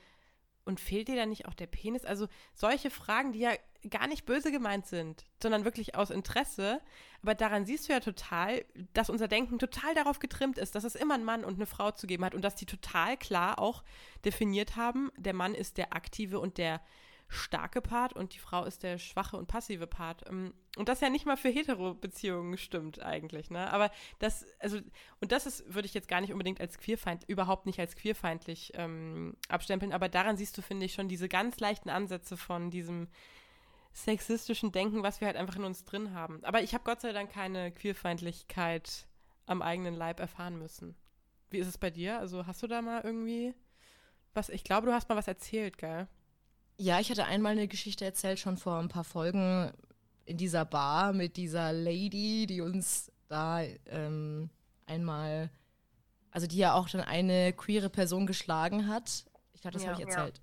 [0.68, 2.04] und fehlt dir dann nicht auch der Penis?
[2.04, 3.52] Also solche Fragen, die ja
[3.90, 6.82] gar nicht böse gemeint sind, sondern wirklich aus Interesse.
[7.22, 8.64] Aber daran siehst du ja total,
[8.94, 11.92] dass unser Denken total darauf getrimmt ist, dass es immer einen Mann und eine Frau
[11.92, 13.84] zu geben hat und dass die total klar auch
[14.26, 16.82] definiert haben, der Mann ist der Aktive und der
[17.30, 20.24] starke Part und die Frau ist der schwache und passive Part.
[20.30, 23.72] Ähm, und das ja nicht mal für Hetero-Beziehungen stimmt eigentlich, ne?
[23.72, 24.80] Aber das, also,
[25.20, 28.72] und das ist, würde ich jetzt gar nicht unbedingt als queerfeindlich, überhaupt nicht als queerfeindlich
[28.76, 33.08] ähm, abstempeln, aber daran siehst du, finde ich, schon diese ganz leichten Ansätze von diesem
[33.98, 36.44] sexistischen Denken, was wir halt einfach in uns drin haben.
[36.44, 39.08] Aber ich habe Gott sei Dank keine Queerfeindlichkeit
[39.48, 40.96] am eigenen Leib erfahren müssen.
[41.50, 42.20] Wie ist es bei dir?
[42.20, 43.56] Also hast du da mal irgendwie
[44.34, 44.50] was?
[44.50, 46.08] Ich glaube, du hast mal was erzählt, gell?
[46.78, 49.72] Ja, ich hatte einmal eine Geschichte erzählt, schon vor ein paar Folgen
[50.26, 54.52] in dieser Bar mit dieser Lady, die uns da ähm,
[54.86, 55.50] einmal,
[56.30, 59.26] also die ja auch dann eine queere Person geschlagen hat.
[59.54, 60.40] Ich glaube, das ja, habe ich erzählt.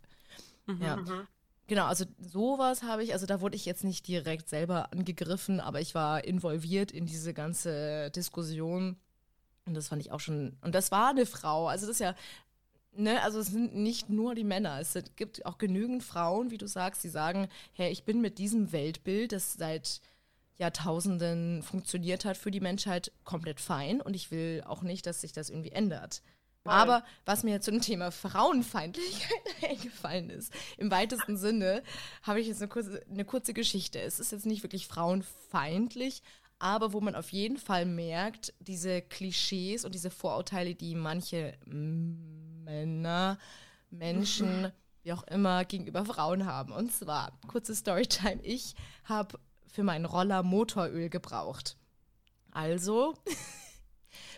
[0.66, 0.96] Ja.
[0.96, 1.06] Mhm.
[1.06, 1.26] ja.
[1.66, 5.80] Genau, also sowas habe ich, also da wurde ich jetzt nicht direkt selber angegriffen, aber
[5.80, 8.96] ich war involviert in diese ganze Diskussion.
[9.66, 12.14] Und das fand ich auch schon, und das war eine Frau, also das ist ja,
[12.92, 16.66] ne, also es sind nicht nur die Männer, es gibt auch genügend Frauen, wie du
[16.66, 20.02] sagst, die sagen, hey, ich bin mit diesem Weltbild, das seit
[20.58, 25.32] Jahrtausenden funktioniert hat für die Menschheit, komplett fein und ich will auch nicht, dass sich
[25.32, 26.22] das irgendwie ändert.
[26.64, 31.82] Aber was mir zu dem Thema Frauenfeindlichkeit eingefallen ist, im weitesten Sinne,
[32.22, 34.00] habe ich jetzt eine kurze, eine kurze Geschichte.
[34.00, 36.22] Es ist jetzt nicht wirklich frauenfeindlich,
[36.58, 43.38] aber wo man auf jeden Fall merkt, diese Klischees und diese Vorurteile, die manche Männer,
[43.90, 44.72] Menschen,
[45.02, 46.72] wie auch immer, gegenüber Frauen haben.
[46.72, 48.74] Und zwar, kurze Storytime, ich
[49.04, 51.76] habe für meinen Roller Motoröl gebraucht.
[52.52, 53.14] Also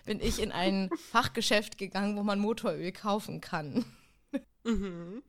[0.07, 3.85] bin ich in ein Fachgeschäft gegangen, wo man Motoröl kaufen kann.
[4.65, 5.23] Mhm.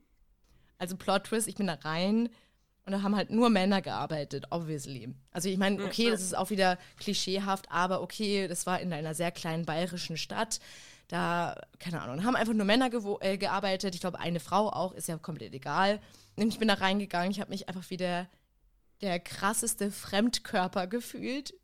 [0.78, 2.30] Also Plot Twist, ich bin da rein
[2.86, 5.14] und da haben halt nur Männer gearbeitet, obviously.
[5.30, 9.14] Also ich meine, okay, das ist auch wieder klischeehaft, aber okay, das war in einer
[9.14, 10.60] sehr kleinen bayerischen Stadt.
[11.08, 13.94] Da, keine Ahnung, haben einfach nur Männer äh, gearbeitet.
[13.94, 16.00] Ich glaube, eine Frau auch, ist ja komplett egal.
[16.36, 18.28] Und ich bin da reingegangen, ich habe mich einfach wie der,
[19.00, 21.54] der krasseste Fremdkörper gefühlt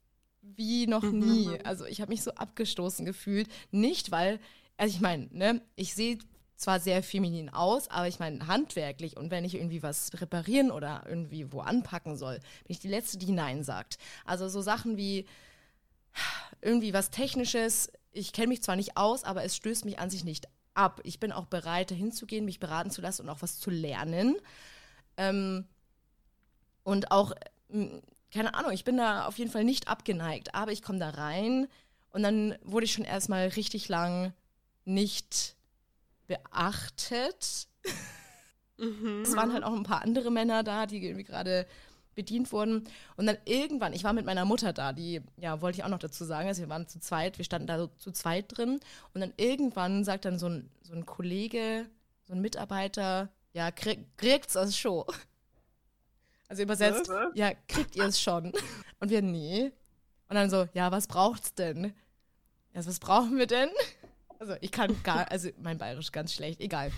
[0.56, 1.18] wie noch mhm.
[1.18, 1.60] nie.
[1.64, 3.48] Also ich habe mich so abgestoßen gefühlt.
[3.70, 4.40] Nicht, weil,
[4.76, 6.18] also ich meine, ne, ich sehe
[6.56, 11.04] zwar sehr feminin aus, aber ich meine handwerklich und wenn ich irgendwie was reparieren oder
[11.08, 13.98] irgendwie wo anpacken soll, bin ich die Letzte, die Nein sagt.
[14.24, 15.26] Also so Sachen wie
[16.62, 20.24] irgendwie was Technisches, ich kenne mich zwar nicht aus, aber es stößt mich an sich
[20.24, 21.00] nicht ab.
[21.04, 23.70] Ich bin auch bereit, dahin zu gehen, mich beraten zu lassen und auch was zu
[23.70, 24.36] lernen.
[25.16, 25.66] Ähm,
[26.84, 27.32] und auch
[28.34, 31.68] keine Ahnung, ich bin da auf jeden Fall nicht abgeneigt, aber ich komme da rein
[32.10, 34.32] und dann wurde ich schon erstmal richtig lang
[34.84, 35.54] nicht
[36.26, 37.68] beachtet.
[38.76, 39.22] Mhm.
[39.22, 41.64] Es waren halt auch ein paar andere Männer da, die irgendwie gerade
[42.16, 42.88] bedient wurden.
[43.16, 46.00] Und dann irgendwann, ich war mit meiner Mutter da, die, ja, wollte ich auch noch
[46.00, 48.80] dazu sagen, also wir waren zu zweit, wir standen da so zu zweit drin.
[49.12, 51.86] Und dann irgendwann sagt dann so ein, so ein Kollege,
[52.24, 55.06] so ein Mitarbeiter, ja, krieg, kriegt's das Show.
[56.48, 58.52] Also übersetzt, ja, kriegt ihr es schon?
[59.00, 59.72] Und wir, nee.
[60.28, 61.94] Und dann so, ja, was braucht's denn?
[62.74, 63.70] Ja, was brauchen wir denn?
[64.40, 66.90] Also ich kann gar, also mein Bayerisch ganz schlecht, egal.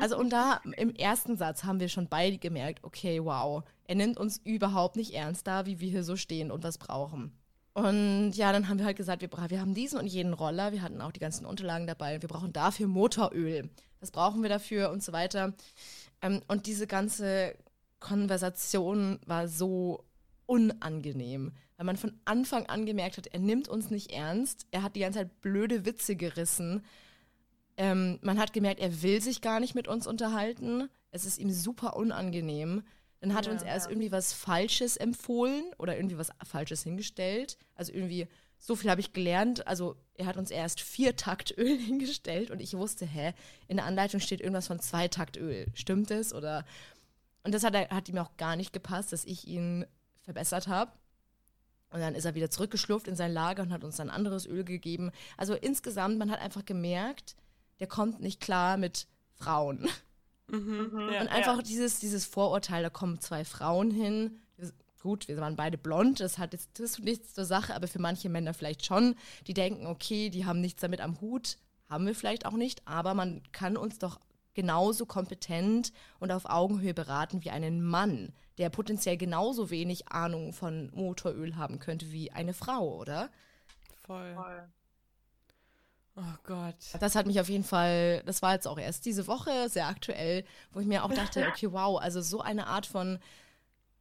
[0.00, 4.16] Also und da im ersten Satz haben wir schon beide gemerkt, okay, wow, er nimmt
[4.16, 7.36] uns überhaupt nicht ernst da, wie wir hier so stehen und was brauchen.
[7.74, 10.80] Und ja, dann haben wir halt gesagt, wir, wir haben diesen und jeden Roller, wir
[10.80, 13.68] hatten auch die ganzen Unterlagen dabei, wir brauchen dafür Motoröl.
[14.00, 15.52] Was brauchen wir dafür und so weiter.
[16.22, 17.54] Ähm, und diese ganze
[18.00, 20.04] Konversation war so
[20.46, 24.96] unangenehm, weil man von Anfang an gemerkt hat, er nimmt uns nicht ernst, er hat
[24.96, 26.84] die ganze Zeit blöde Witze gerissen.
[27.76, 30.88] Ähm, man hat gemerkt, er will sich gar nicht mit uns unterhalten.
[31.12, 32.82] Es ist ihm super unangenehm.
[33.20, 33.92] Dann hat er uns erst ja.
[33.92, 37.58] irgendwie was Falsches empfohlen oder irgendwie was Falsches hingestellt.
[37.74, 38.26] Also irgendwie,
[38.58, 39.66] so viel habe ich gelernt.
[39.66, 43.34] Also er hat uns erst vier Taktöl hingestellt und ich wusste, hä,
[43.68, 45.66] in der Anleitung steht irgendwas von zwei Taktöl.
[45.74, 46.34] Stimmt es?
[46.34, 46.64] Oder
[47.42, 49.86] und das hat, hat ihm auch gar nicht gepasst, dass ich ihn
[50.22, 50.92] verbessert habe.
[51.92, 54.64] Und dann ist er wieder zurückgeschlurft in sein Lager und hat uns dann anderes Öl
[54.64, 55.10] gegeben.
[55.36, 57.34] Also insgesamt, man hat einfach gemerkt,
[57.80, 59.88] der kommt nicht klar mit Frauen.
[60.46, 61.12] Mhm, mhm.
[61.12, 61.62] ja, und einfach ja.
[61.62, 64.40] dieses, dieses Vorurteil, da kommen zwei Frauen hin.
[65.02, 68.28] Gut, wir waren beide blond, das hat jetzt das nichts zur Sache, aber für manche
[68.28, 69.14] Männer vielleicht schon.
[69.46, 71.56] Die denken, okay, die haben nichts damit am Hut.
[71.88, 74.20] Haben wir vielleicht auch nicht, aber man kann uns doch
[74.54, 80.90] genauso kompetent und auf Augenhöhe beraten wie einen Mann, der potenziell genauso wenig Ahnung von
[80.92, 83.30] Motoröl haben könnte wie eine Frau, oder?
[84.02, 84.34] Voll.
[84.34, 84.68] Voll.
[86.16, 86.76] Oh Gott.
[86.98, 90.44] Das hat mich auf jeden Fall, das war jetzt auch erst diese Woche sehr aktuell,
[90.72, 93.18] wo ich mir auch dachte, okay, wow, also so eine Art von,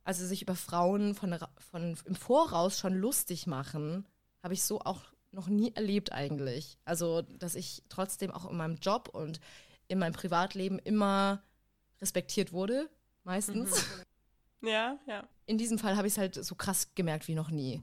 [0.03, 1.37] also sich über Frauen von,
[1.71, 4.05] von im Voraus schon lustig machen,
[4.41, 6.77] habe ich so auch noch nie erlebt eigentlich.
[6.85, 9.39] Also, dass ich trotzdem auch in meinem Job und
[9.89, 11.43] in meinem Privatleben immer
[11.99, 12.89] respektiert wurde.
[13.25, 13.85] Meistens.
[14.61, 14.69] Mhm.
[14.69, 15.27] Ja, ja.
[15.45, 17.81] In diesem Fall habe ich es halt so krass gemerkt wie noch nie.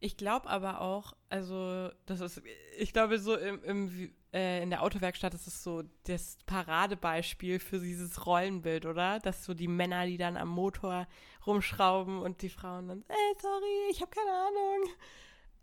[0.00, 2.42] Ich glaube aber auch, also das ist,
[2.78, 7.78] ich glaube so im, im äh, in der Autowerkstatt ist es so das Paradebeispiel für
[7.78, 9.20] dieses Rollenbild, oder?
[9.20, 11.06] Dass so die Männer, die dann am Motor
[11.46, 14.90] rumschrauben und die Frauen dann, ey, sorry, ich habe keine Ahnung.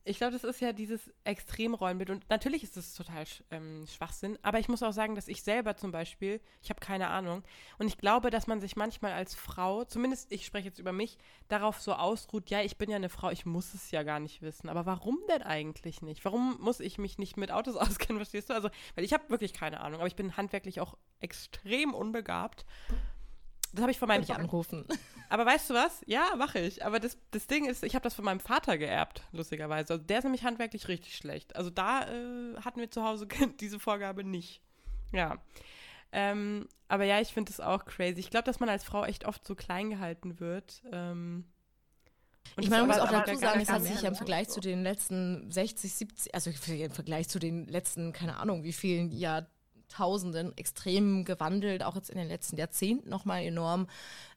[0.04, 4.58] Ich glaube, das ist ja dieses Extremrollenbild und natürlich ist das total ähm, Schwachsinn, aber
[4.58, 7.44] ich muss auch sagen, dass ich selber zum Beispiel, ich habe keine Ahnung
[7.78, 11.20] und ich glaube, dass man sich manchmal als Frau, zumindest ich spreche jetzt über mich,
[11.50, 14.42] darauf so ausruht, ja, ich bin ja eine Frau, ich muss es ja gar nicht
[14.42, 16.26] wissen, aber warum denn eigentlich nicht?
[16.26, 18.54] Warum muss ich mich nicht mit Autos auskennen, verstehst du?
[18.56, 22.66] Also, weil ich habe wirklich keine Ahnung, aber ich bin handwerklich auch extrem unbegabt
[23.74, 24.86] das habe ich von meinem Vater anrufen.
[25.30, 26.02] Aber weißt du was?
[26.08, 26.86] Ja, mache ich.
[26.86, 29.94] Aber das, das Ding ist, ich habe das von meinem Vater geerbt, lustigerweise.
[29.94, 31.56] Also der ist nämlich handwerklich richtig schlecht.
[31.56, 33.28] Also da äh, hatten wir zu Hause
[33.62, 34.62] diese Vorgabe nicht.
[35.14, 35.38] Ja.
[36.12, 38.20] Ähm, aber ja, ich finde das auch crazy.
[38.20, 40.84] Ich glaube, dass man als Frau echt oft so klein gehalten wird.
[40.92, 41.46] Ähm,
[42.60, 44.84] ich meine, man muss auch dazu sagen, es hat sich ja im Vergleich zu den
[44.84, 49.61] letzten 60, 70, also im Vergleich zu den letzten, keine Ahnung, wie vielen Jahrzehnten,
[49.92, 53.88] Jahrtausenden extrem gewandelt, auch jetzt in den letzten Jahrzehnten nochmal enorm.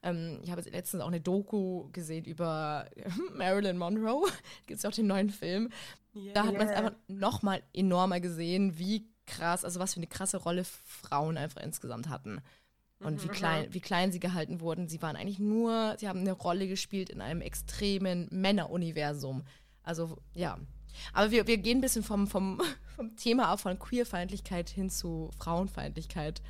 [0.03, 2.87] Ähm, ich habe jetzt letztens auch eine Doku gesehen über
[3.35, 4.29] Marilyn Monroe,
[4.67, 5.71] gibt es auch den neuen Film.
[6.15, 10.07] Yeah, da hat man es einfach nochmal enormer gesehen, wie krass, also was für eine
[10.07, 12.41] krasse Rolle Frauen einfach insgesamt hatten.
[13.01, 14.89] Und wie mhm, klein, wie klein sie gehalten wurden.
[14.89, 19.45] Sie waren eigentlich nur, sie haben eine Rolle gespielt in einem extremen Männeruniversum.
[19.83, 20.59] Also ja,
[21.13, 22.63] aber wir, wir gehen ein bisschen vom, vom,
[22.95, 26.43] vom Thema auch von Queerfeindlichkeit hin zu Frauenfeindlichkeit.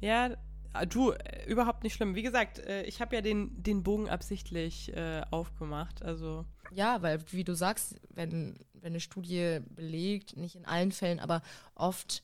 [0.00, 0.36] Ja,
[0.74, 2.14] äh, du, äh, überhaupt nicht schlimm.
[2.14, 6.02] Wie gesagt, äh, ich habe ja den, den Bogen absichtlich äh, aufgemacht.
[6.02, 6.44] Also.
[6.70, 11.42] Ja, weil, wie du sagst, wenn, wenn eine Studie belegt, nicht in allen Fällen, aber
[11.74, 12.22] oft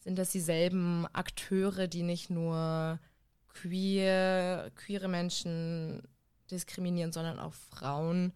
[0.00, 2.98] sind das dieselben Akteure, die nicht nur
[3.48, 6.02] queer, queere Menschen
[6.50, 8.32] diskriminieren, sondern auch Frauen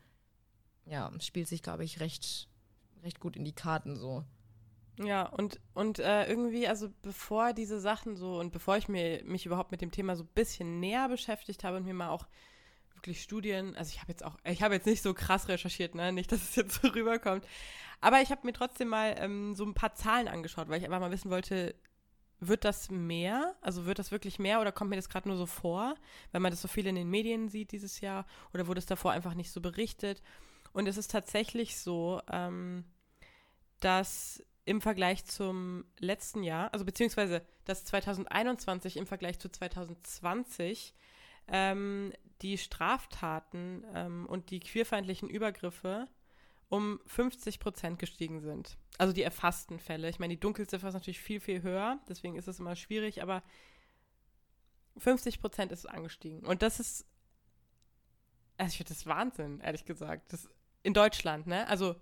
[0.87, 2.48] ja, spielt sich, glaube ich, recht,
[3.02, 4.24] recht gut in die Karten so.
[4.98, 9.46] Ja, und, und äh, irgendwie, also bevor diese Sachen so und bevor ich mir, mich
[9.46, 12.26] überhaupt mit dem Thema so ein bisschen näher beschäftigt habe und mir mal auch
[12.94, 16.12] wirklich Studien, also ich habe jetzt auch, ich habe jetzt nicht so krass recherchiert, ne,
[16.12, 17.46] nicht, dass es jetzt so rüberkommt,
[18.00, 21.00] aber ich habe mir trotzdem mal ähm, so ein paar Zahlen angeschaut, weil ich einfach
[21.00, 21.74] mal wissen wollte,
[22.38, 23.54] wird das mehr?
[23.60, 25.94] Also wird das wirklich mehr oder kommt mir das gerade nur so vor,
[26.32, 29.12] weil man das so viel in den Medien sieht dieses Jahr oder wurde es davor
[29.12, 30.22] einfach nicht so berichtet?
[30.72, 32.84] Und es ist tatsächlich so, ähm,
[33.85, 40.95] dass im Vergleich zum letzten Jahr, also beziehungsweise dass 2021 im Vergleich zu 2020
[41.49, 46.09] ähm, die Straftaten ähm, und die queerfeindlichen Übergriffe
[46.68, 48.79] um 50 Prozent gestiegen sind.
[48.99, 50.09] Also die erfassten Fälle.
[50.09, 53.42] Ich meine, die Dunkelziffer ist natürlich viel, viel höher, deswegen ist es immer schwierig, aber
[54.97, 56.47] 50 Prozent ist angestiegen.
[56.47, 57.05] Und das ist,
[58.59, 60.33] also ich finde das Wahnsinn, ehrlich gesagt.
[60.33, 60.49] Das
[60.83, 61.66] in Deutschland, ne?
[61.68, 61.97] Also,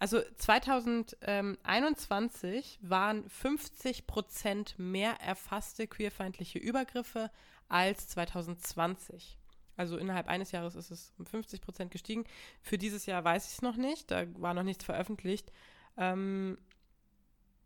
[0.00, 7.30] also 2021 waren 50 Prozent mehr erfasste queerfeindliche Übergriffe
[7.68, 9.36] als 2020.
[9.76, 12.24] Also innerhalb eines Jahres ist es um 50 Prozent gestiegen.
[12.62, 15.52] Für dieses Jahr weiß ich es noch nicht, da war noch nichts veröffentlicht.
[15.98, 16.56] Ähm,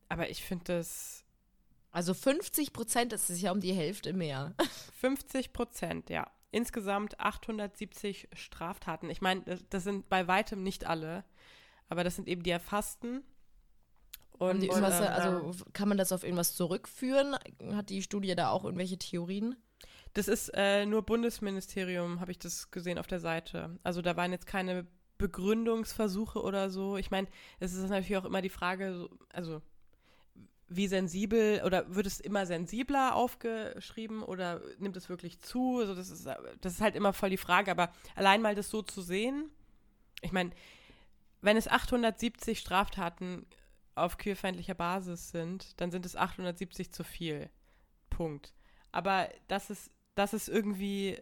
[0.08, 1.20] aber ich finde das.
[1.92, 4.56] Also 50 Prozent ist es ja um die Hälfte mehr.
[5.00, 9.10] 50 Prozent, ja insgesamt 870 Straftaten.
[9.10, 11.24] Ich meine, das, das, sind bei weitem nicht alle,
[11.88, 13.22] aber das sind eben die erfassten.
[14.32, 17.36] Und, die und ähm, also kann man das auf irgendwas zurückführen?
[17.72, 19.56] Hat die Studie da auch irgendwelche Theorien?
[20.12, 23.78] Das ist äh, nur Bundesministerium, habe ich das gesehen auf der Seite.
[23.82, 24.86] Also da waren jetzt keine
[25.18, 26.96] Begründungsversuche oder so.
[26.96, 27.28] Ich meine,
[27.60, 29.62] es ist natürlich auch immer die Frage, also
[30.68, 35.78] wie sensibel oder wird es immer sensibler aufgeschrieben oder nimmt es wirklich zu?
[35.80, 36.26] Also das ist,
[36.60, 39.50] das ist halt immer voll die Frage, aber allein mal das so zu sehen,
[40.22, 40.50] ich meine,
[41.44, 43.46] wenn es 870 Straftaten
[43.94, 47.50] auf queerfeindlicher Basis sind, dann sind es 870 zu viel.
[48.10, 48.54] Punkt.
[48.92, 51.18] Aber das ist, das ist irgendwie,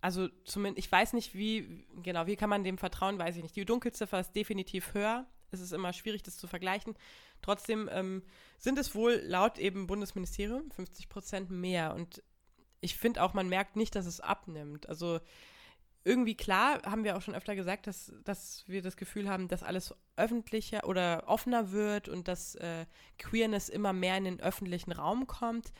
[0.00, 3.56] also zumindest, ich weiß nicht, wie, genau, wie kann man dem vertrauen, weiß ich nicht.
[3.56, 5.26] Die Dunkelziffer ist definitiv höher.
[5.50, 6.94] Es ist immer schwierig, das zu vergleichen.
[7.40, 8.22] Trotzdem ähm,
[8.58, 11.94] sind es wohl laut eben Bundesministerium 50 Prozent mehr.
[11.94, 12.22] Und
[12.80, 14.88] ich finde auch, man merkt nicht, dass es abnimmt.
[14.88, 15.20] Also
[16.08, 19.62] irgendwie klar, haben wir auch schon öfter gesagt, dass, dass wir das Gefühl haben, dass
[19.62, 22.86] alles öffentlicher oder offener wird und dass äh,
[23.18, 25.72] Queerness immer mehr in den öffentlichen Raum kommt.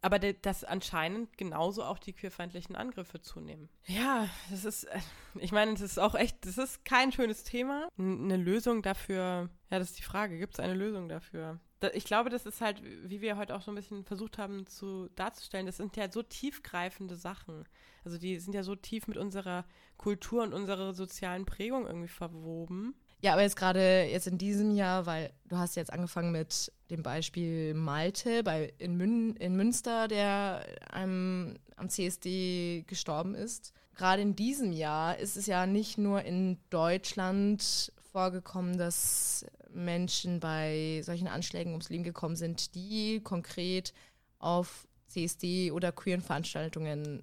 [0.00, 3.68] aber dass anscheinend genauso auch die queerfeindlichen Angriffe zunehmen.
[3.86, 4.98] Ja, das ist, äh,
[5.38, 7.88] ich meine, das ist auch echt, das ist kein schönes Thema.
[7.98, 11.60] Eine Lösung dafür, ja, das ist die Frage, gibt es eine Lösung dafür?
[11.94, 15.08] Ich glaube, das ist halt, wie wir heute auch so ein bisschen versucht haben zu
[15.16, 17.64] darzustellen, das sind ja so tiefgreifende Sachen.
[18.04, 19.64] Also die sind ja so tief mit unserer
[19.96, 22.94] Kultur und unserer sozialen Prägung irgendwie verwoben.
[23.22, 27.04] Ja, aber jetzt gerade jetzt in diesem Jahr, weil du hast jetzt angefangen mit dem
[27.04, 33.72] Beispiel Malte bei, in, Mün, in Münster, der einem, am CSD gestorben ist.
[33.94, 41.00] Gerade in diesem Jahr ist es ja nicht nur in Deutschland vorgekommen, dass Menschen bei
[41.04, 43.92] solchen Anschlägen ums Leben gekommen sind, die konkret
[44.38, 47.22] auf CSD oder queeren Veranstaltungen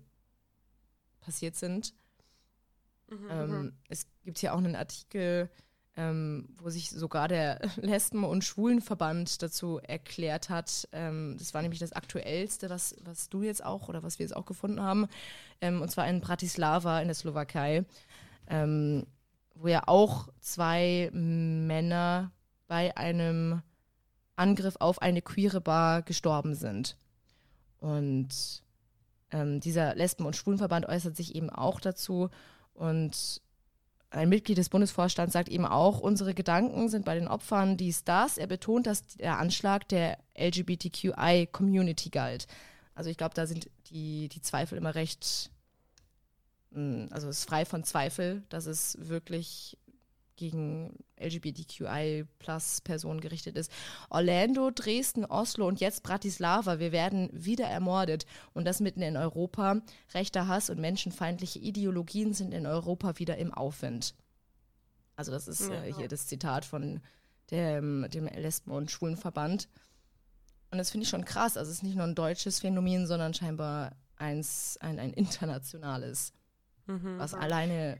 [1.19, 1.93] passiert sind.
[3.09, 3.73] Mhm, ähm, mhm.
[3.89, 5.49] es gibt hier auch einen Artikel,
[5.97, 10.87] ähm, wo sich sogar der Lesben- und Schwulenverband dazu erklärt hat.
[10.91, 14.35] Ähm, das war nämlich das Aktuellste, was, was du jetzt auch oder was wir jetzt
[14.35, 15.07] auch gefunden haben.
[15.61, 17.85] Ähm, und zwar in Bratislava in der Slowakei,
[18.47, 19.05] ähm,
[19.55, 22.31] wo ja auch zwei Männer
[22.69, 23.61] bei einem
[24.37, 26.95] Angriff auf eine queere Bar gestorben sind.
[27.79, 28.63] Und
[29.31, 32.29] ähm, dieser Lesben- und Schwulenverband äußert sich eben auch dazu
[32.73, 33.41] und
[34.11, 38.37] ein Mitglied des Bundesvorstands sagt eben auch, unsere Gedanken sind bei den Opfern dies, das.
[38.37, 42.47] Er betont, dass der Anschlag der LGBTQI-Community galt.
[42.95, 45.51] Also ich glaube, da sind die, die Zweifel immer recht,
[46.71, 49.77] hm, also es ist frei von Zweifel, dass es wirklich
[50.39, 53.71] gegen LGBTQI-Plus-Personen gerichtet ist.
[54.09, 56.79] Orlando, Dresden, Oslo und jetzt Bratislava.
[56.79, 58.25] Wir werden wieder ermordet.
[58.53, 59.81] Und das mitten in Europa.
[60.13, 64.15] Rechter Hass und menschenfeindliche Ideologien sind in Europa wieder im Aufwind.
[65.15, 67.01] Also das ist äh, hier das Zitat von
[67.51, 69.67] dem, dem Lesben- und Schwulenverband.
[70.71, 71.57] Und das finde ich schon krass.
[71.57, 76.31] Also es ist nicht nur ein deutsches Phänomen, sondern scheinbar eins, ein, ein internationales,
[76.87, 77.17] mhm.
[77.17, 77.99] was alleine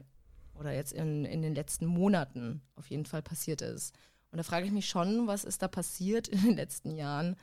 [0.60, 3.94] oder jetzt in, in den letzten Monaten auf jeden Fall passiert ist.
[4.30, 7.36] Und da frage ich mich schon, was ist da passiert in den letzten Jahren?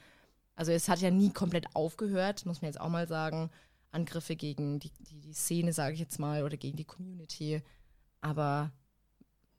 [0.55, 3.49] Also es hat ja nie komplett aufgehört, muss man jetzt auch mal sagen.
[3.91, 7.61] Angriffe gegen die, die, die Szene, sage ich jetzt mal, oder gegen die Community.
[8.21, 8.71] Aber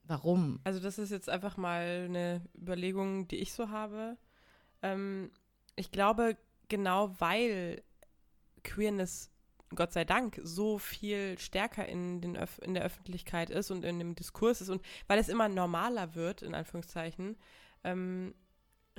[0.05, 0.61] warum?
[0.65, 4.17] Also das ist jetzt einfach mal eine Überlegung, die ich so habe.
[4.83, 5.31] Ähm,
[5.77, 6.37] ich glaube,
[6.69, 7.83] genau weil
[8.63, 9.31] Queerness
[9.75, 13.99] Gott sei Dank so viel stärker in, den Öf in der Öffentlichkeit ist und in
[13.99, 17.37] dem Diskurs ist und weil es immer normaler wird, in Anführungszeichen,
[17.85, 18.35] ähm,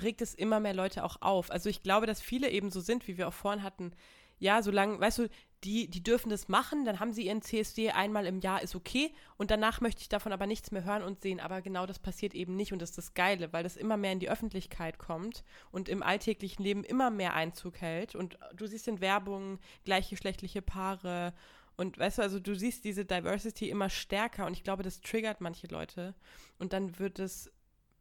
[0.01, 1.51] regt es immer mehr Leute auch auf.
[1.51, 3.91] Also ich glaube, dass viele eben so sind, wie wir auch vorhin hatten,
[4.37, 5.29] ja, solange, weißt du,
[5.63, 9.13] die, die dürfen das machen, dann haben sie ihren CSD einmal im Jahr, ist okay.
[9.37, 11.39] Und danach möchte ich davon aber nichts mehr hören und sehen.
[11.39, 14.13] Aber genau das passiert eben nicht und das ist das Geile, weil das immer mehr
[14.13, 18.15] in die Öffentlichkeit kommt und im alltäglichen Leben immer mehr Einzug hält.
[18.15, 21.33] Und du siehst in Werbung gleichgeschlechtliche Paare
[21.75, 25.41] und weißt du, also du siehst diese Diversity immer stärker und ich glaube, das triggert
[25.41, 26.15] manche Leute.
[26.57, 27.51] Und dann wird es,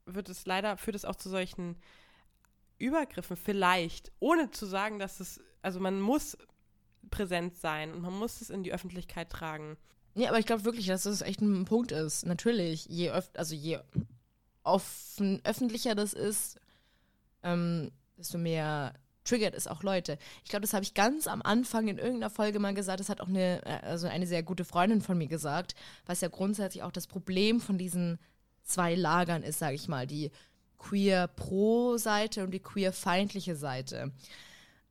[0.07, 1.77] wird es leider, führt es auch zu solchen
[2.79, 6.37] Übergriffen, vielleicht, ohne zu sagen, dass es also man muss
[7.11, 9.77] präsent sein und man muss es in die Öffentlichkeit tragen.
[10.15, 12.27] Ja, aber ich glaube wirklich, dass das echt ein Punkt ist.
[12.27, 13.79] Natürlich, je öf also je
[14.65, 16.59] offen, öffentlicher das ist,
[17.43, 18.95] ähm, desto mehr
[19.25, 20.19] triggert es auch Leute.
[20.43, 23.01] Ich glaube, das habe ich ganz am Anfang in irgendeiner Folge mal gesagt.
[23.01, 25.75] Das hat auch eine, äh, also eine sehr gute Freundin von mir gesagt,
[26.07, 28.19] was ja grundsätzlich auch das Problem von diesen
[28.65, 30.31] zwei Lagern ist, sage ich mal, die
[30.79, 34.13] queer-pro-Seite und die queer-feindliche Seite.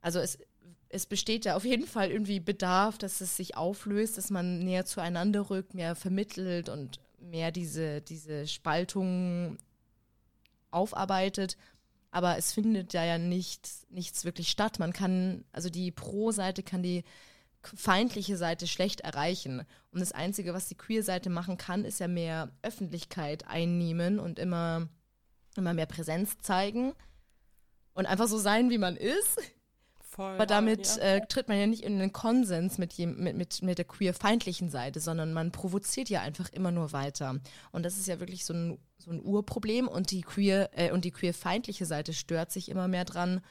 [0.02, 0.38] Also es
[0.90, 4.86] es besteht da auf jeden Fall irgendwie Bedarf, dass es sich auflöst, dass man näher
[4.86, 9.58] zueinander rückt, mehr vermittelt und mehr diese, diese Spaltung
[10.72, 11.58] aufarbeitet.
[12.12, 14.80] Aber es findet da ja nichts, nichts wirklich statt.
[14.80, 17.04] Man kann, also die Pro-Seite kann die
[17.62, 19.66] feindliche Seite schlecht erreichen.
[19.92, 24.88] Und das Einzige, was die Queer-Seite machen kann, ist ja mehr Öffentlichkeit einnehmen und immer,
[25.58, 26.94] immer mehr Präsenz zeigen
[27.94, 29.38] und einfach so sein, wie man ist.
[30.18, 31.04] Voll, Aber damit ja.
[31.04, 35.00] äh, tritt man ja nicht in einen Konsens mit, mit, mit, mit der queer-feindlichen Seite,
[35.00, 37.40] sondern man provoziert ja einfach immer nur weiter.
[37.72, 41.06] Und das ist ja wirklich so ein, so ein Urproblem und die queer äh, und
[41.06, 43.42] die queer-feindliche Seite stört sich immer mehr dran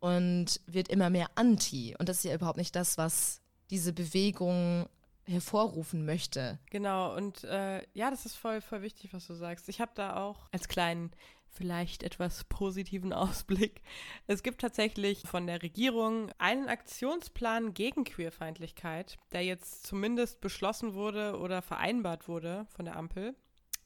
[0.00, 1.94] und wird immer mehr anti.
[1.96, 3.40] Und das ist ja überhaupt nicht das, was
[3.70, 4.88] diese Bewegung
[5.26, 6.58] hervorrufen möchte.
[6.70, 9.68] Genau, und äh, ja, das ist voll, voll wichtig, was du sagst.
[9.68, 11.12] Ich habe da auch als kleinen
[11.50, 13.82] vielleicht etwas positiven Ausblick.
[14.26, 21.38] Es gibt tatsächlich von der Regierung einen Aktionsplan gegen Queerfeindlichkeit, der jetzt zumindest beschlossen wurde
[21.38, 23.34] oder vereinbart wurde von der Ampel.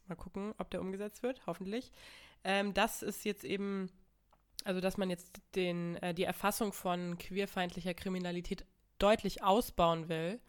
[0.06, 1.90] Mal gucken, ob der umgesetzt wird, hoffentlich.
[2.44, 3.90] Ähm, das ist jetzt eben
[4.64, 8.64] Also, dass man jetzt den, äh, die Erfassung von queerfeindlicher Kriminalität
[8.98, 10.40] deutlich ausbauen will.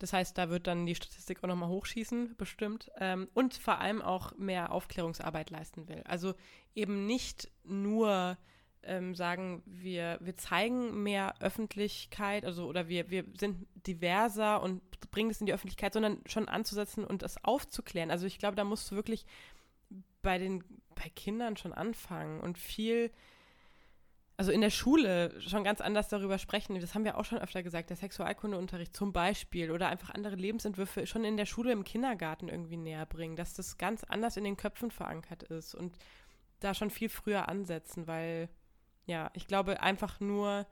[0.00, 2.90] Das heißt, da wird dann die Statistik auch nochmal hochschießen, bestimmt.
[2.98, 6.02] Ähm, und vor allem auch mehr Aufklärungsarbeit leisten will.
[6.06, 6.34] Also
[6.74, 8.38] eben nicht nur
[8.82, 14.80] ähm, sagen, wir, wir zeigen mehr Öffentlichkeit, also oder wir, wir sind diverser und
[15.10, 18.10] bringen es in die Öffentlichkeit, sondern schon anzusetzen und das aufzuklären.
[18.10, 19.26] Also ich glaube, da musst du wirklich
[20.22, 23.10] bei den, bei Kindern schon anfangen und viel,
[24.40, 26.80] also in der Schule schon ganz anders darüber sprechen.
[26.80, 31.06] Das haben wir auch schon öfter gesagt, der Sexualkundeunterricht zum Beispiel oder einfach andere Lebensentwürfe
[31.06, 34.56] schon in der Schule, im Kindergarten irgendwie näher bringen, dass das ganz anders in den
[34.56, 35.98] Köpfen verankert ist und
[36.58, 38.48] da schon viel früher ansetzen, weil
[39.04, 40.66] ja, ich glaube einfach nur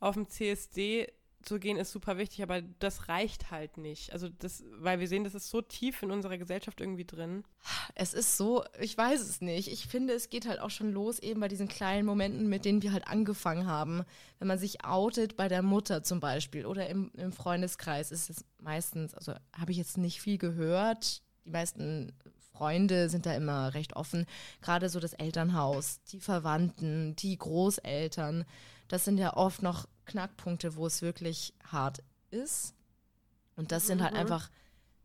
[0.00, 1.10] auf dem CSD
[1.42, 4.12] zu gehen ist super wichtig, aber das reicht halt nicht.
[4.12, 7.44] Also das, weil wir sehen, das ist so tief in unserer Gesellschaft irgendwie drin.
[7.94, 9.68] Es ist so, ich weiß es nicht.
[9.68, 12.82] Ich finde, es geht halt auch schon los eben bei diesen kleinen Momenten, mit denen
[12.82, 14.04] wir halt angefangen haben.
[14.38, 18.44] Wenn man sich outet bei der Mutter zum Beispiel oder im, im Freundeskreis ist es
[18.60, 21.22] meistens, also habe ich jetzt nicht viel gehört.
[21.44, 22.12] Die meisten
[22.52, 24.26] Freunde sind da immer recht offen.
[24.60, 28.44] Gerade so das Elternhaus, die Verwandten, die Großeltern.
[28.88, 32.74] Das sind ja oft noch Knackpunkte, wo es wirklich hart ist.
[33.56, 34.20] Und das sind halt mhm.
[34.20, 34.50] einfach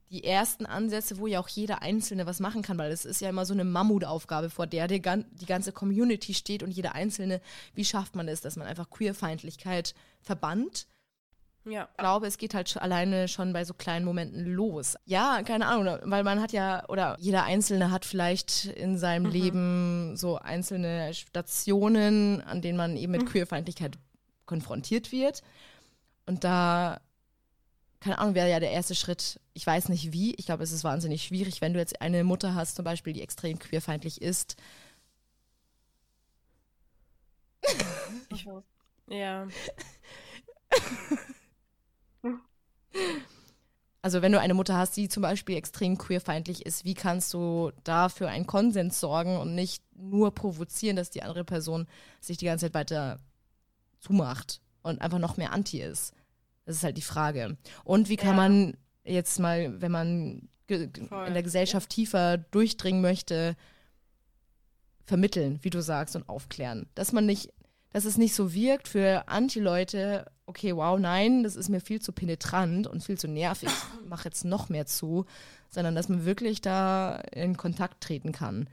[0.10, 3.30] die ersten Ansätze, wo ja auch jeder Einzelne was machen kann, weil es ist ja
[3.30, 7.42] immer so eine Mammutaufgabe, vor der die, die ganze Community steht und jeder Einzelne,
[7.74, 10.88] wie schafft man es, dass man einfach Queerfeindlichkeit verbannt
[11.66, 11.88] ja.
[11.92, 14.96] Ich glaube, es geht halt alleine schon bei so kleinen Momenten los.
[15.06, 19.32] Ja, keine Ahnung, weil man hat ja, oder jeder Einzelne hat vielleicht in seinem mhm.
[19.32, 23.28] Leben so einzelne Stationen, an denen man eben mit mhm.
[23.28, 23.98] Queerfeindlichkeit
[24.54, 25.42] konfrontiert wird.
[26.28, 27.02] Und da,
[28.00, 30.84] keine Ahnung, wäre ja der erste Schritt, ich weiß nicht wie, ich glaube, es ist
[30.84, 34.56] wahnsinnig schwierig, wenn du jetzt eine Mutter hast, zum Beispiel, die extrem queerfeindlich ist.
[38.30, 38.46] Ich,
[39.08, 39.48] ja.
[44.04, 47.72] Also wenn du eine Mutter hast, die zum Beispiel extrem queerfeindlich ist, wie kannst du
[47.86, 51.88] da für einen Konsens sorgen und nicht nur provozieren, dass die andere Person
[52.20, 53.20] sich die ganze Zeit weiter
[54.04, 56.14] zumacht und einfach noch mehr anti ist?
[56.66, 57.58] Das ist halt die Frage.
[57.84, 58.50] Und wie kann ja.
[58.50, 63.56] man jetzt mal, wenn man in der Gesellschaft tiefer durchdringen möchte,
[65.06, 66.88] vermitteln, wie du sagst, und aufklären.
[66.96, 67.54] Dass man nicht
[67.94, 72.12] dass es nicht so wirkt für Anti-Leute, okay, wow, nein, das ist mir viel zu
[72.12, 75.26] penetrant und viel zu nervig, ich mache jetzt noch mehr zu,
[75.70, 78.68] sondern dass man wirklich da in Kontakt treten kann.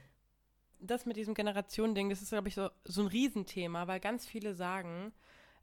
[0.81, 4.55] Das mit diesem Generationending, das ist, glaube ich, so, so ein Riesenthema, weil ganz viele
[4.55, 5.13] sagen,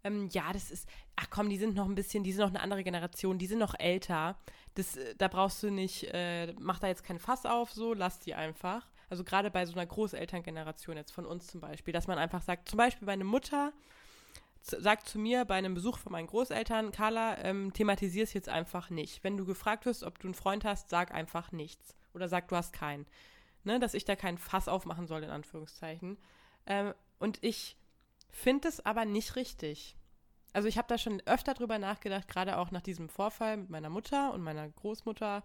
[0.05, 2.61] ähm, ja, das ist, ach komm, die sind noch ein bisschen, die sind noch eine
[2.61, 4.39] andere Generation, die sind noch älter.
[4.75, 8.21] Das, äh, da brauchst du nicht, äh, mach da jetzt kein Fass auf, so, lass
[8.21, 8.87] die einfach.
[9.11, 12.69] Also gerade bei so einer Großelterngeneration jetzt von uns zum Beispiel, dass man einfach sagt,
[12.69, 13.73] zum Beispiel meine Mutter
[14.62, 18.91] sagt zu mir bei einem Besuch von meinen Großeltern, Carla, ähm, thematisier es jetzt einfach
[18.91, 19.25] nicht.
[19.25, 21.95] Wenn du gefragt wirst, ob du einen Freund hast, sag einfach nichts.
[22.12, 23.07] Oder sag, du hast keinen.
[23.64, 26.16] Ne, dass ich da keinen Fass aufmachen soll, in Anführungszeichen.
[26.66, 27.76] Ähm, und ich
[28.30, 29.96] finde es aber nicht richtig.
[30.52, 33.90] Also ich habe da schon öfter drüber nachgedacht, gerade auch nach diesem Vorfall mit meiner
[33.90, 35.42] Mutter und meiner Großmutter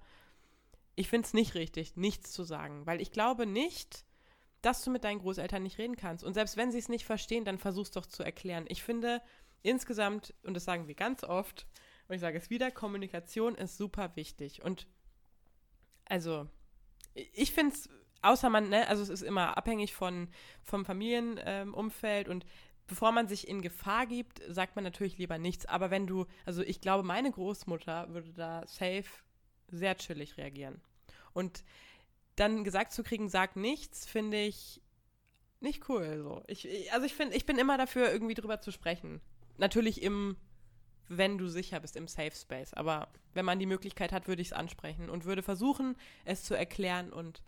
[0.96, 4.06] ich finde es nicht richtig, nichts zu sagen, weil ich glaube nicht,
[4.62, 6.24] dass du mit deinen Großeltern nicht reden kannst.
[6.24, 8.66] Und selbst wenn sie es nicht verstehen, dann versuch's doch zu erklären.
[8.70, 9.22] Ich finde
[9.62, 11.68] insgesamt, und das sagen wir ganz oft,
[12.08, 14.62] und ich sage es wieder, Kommunikation ist super wichtig.
[14.64, 14.88] Und
[16.06, 16.48] also,
[17.14, 17.90] ich finde es,
[18.24, 20.30] außer man, ne, also es ist immer abhängig von,
[20.64, 22.46] vom Familienumfeld ähm, und
[22.88, 25.66] bevor man sich in Gefahr gibt, sagt man natürlich lieber nichts.
[25.66, 29.06] Aber wenn du, also ich glaube, meine Großmutter würde da safe
[29.70, 30.82] sehr chillig reagieren.
[31.34, 31.64] Und
[32.36, 34.82] dann gesagt zu kriegen, sag nichts, finde ich
[35.60, 36.20] nicht cool.
[36.22, 36.44] So.
[36.48, 39.22] Ich, also ich finde, ich bin immer dafür, irgendwie drüber zu sprechen.
[39.58, 40.36] Natürlich im,
[41.08, 42.74] wenn du sicher bist, im Safe Space.
[42.74, 45.96] Aber wenn man die Möglichkeit hat, würde ich es ansprechen und würde versuchen,
[46.26, 47.42] es zu erklären und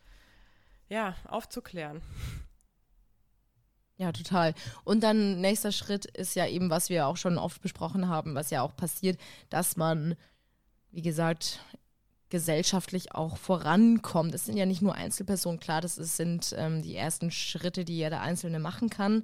[0.90, 2.02] ja, aufzuklären.
[3.98, 4.54] Ja, total.
[4.84, 8.50] Und dann nächster Schritt ist ja eben, was wir auch schon oft besprochen haben, was
[8.50, 9.20] ja auch passiert,
[9.50, 10.16] dass man,
[10.92, 11.62] wie gesagt,
[12.30, 14.36] gesellschaftlich auch vorankommt.
[14.36, 17.96] Es sind ja nicht nur Einzelpersonen, klar, das ist, sind ähm, die ersten Schritte, die
[17.96, 19.24] jeder Einzelne machen kann.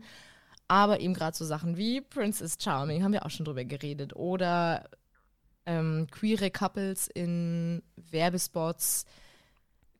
[0.69, 4.15] Aber eben gerade so Sachen wie Princess Charming, haben wir auch schon drüber geredet.
[4.15, 4.89] Oder
[5.65, 9.05] ähm, queere Couples in Werbespots,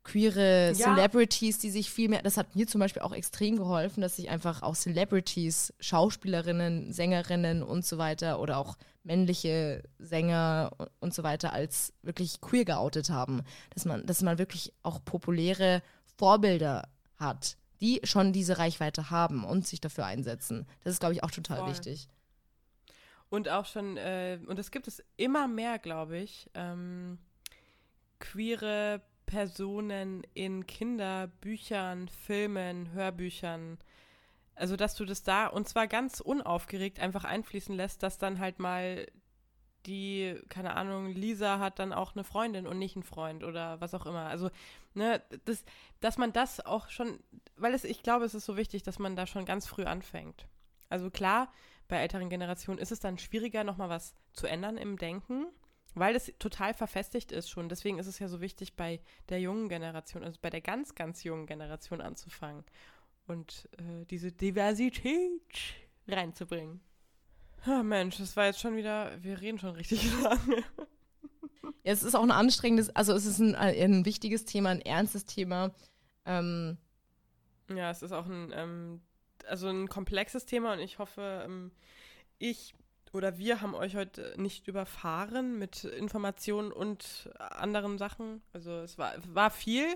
[0.04, 0.74] queere ja.
[0.74, 4.30] Celebrities, die sich viel mehr, das hat mir zum Beispiel auch extrem geholfen, dass sich
[4.30, 11.52] einfach auch Celebrities, Schauspielerinnen, Sängerinnen und so weiter oder auch männliche Sänger und so weiter
[11.52, 13.42] als wirklich queer geoutet haben.
[13.70, 15.82] Dass man, dass man wirklich auch populäre
[16.16, 20.66] Vorbilder hat, die schon diese Reichweite haben und sich dafür einsetzen.
[20.84, 21.70] Das ist, glaube ich, auch total Voll.
[21.70, 22.08] wichtig.
[23.28, 27.18] Und auch schon, äh, und es gibt es immer mehr, glaube ich, ähm,
[28.18, 29.00] queere
[29.32, 33.78] Personen in Kinderbüchern, Filmen, Hörbüchern.
[34.54, 38.58] Also, dass du das da und zwar ganz unaufgeregt einfach einfließen lässt, dass dann halt
[38.58, 39.06] mal
[39.86, 43.94] die, keine Ahnung, Lisa hat dann auch eine Freundin und nicht einen Freund oder was
[43.94, 44.26] auch immer.
[44.26, 44.50] Also,
[44.92, 45.64] ne, das,
[46.00, 47.18] dass man das auch schon,
[47.56, 50.46] weil es, ich glaube, es ist so wichtig, dass man da schon ganz früh anfängt.
[50.90, 51.50] Also klar,
[51.88, 55.46] bei älteren Generationen ist es dann schwieriger, nochmal was zu ändern im Denken,
[55.94, 57.68] weil es total verfestigt ist schon.
[57.68, 61.24] Deswegen ist es ja so wichtig, bei der jungen Generation, also bei der ganz, ganz
[61.24, 62.64] jungen Generation anzufangen
[63.26, 65.42] und äh, diese Diversität
[66.08, 66.80] reinzubringen.
[67.66, 70.64] Oh Mensch, das war jetzt schon wieder, wir reden schon richtig lange.
[71.84, 75.24] Ja, es ist auch ein anstrengendes, also es ist ein, ein wichtiges Thema, ein ernstes
[75.26, 75.72] Thema.
[76.24, 76.78] Ähm,
[77.68, 79.00] ja, es ist auch ein, ähm,
[79.46, 81.72] also ein komplexes Thema und ich hoffe, ähm,
[82.38, 82.74] ich
[83.12, 88.42] oder wir haben euch heute nicht überfahren mit Informationen und anderen Sachen.
[88.52, 89.86] Also es war, war viel,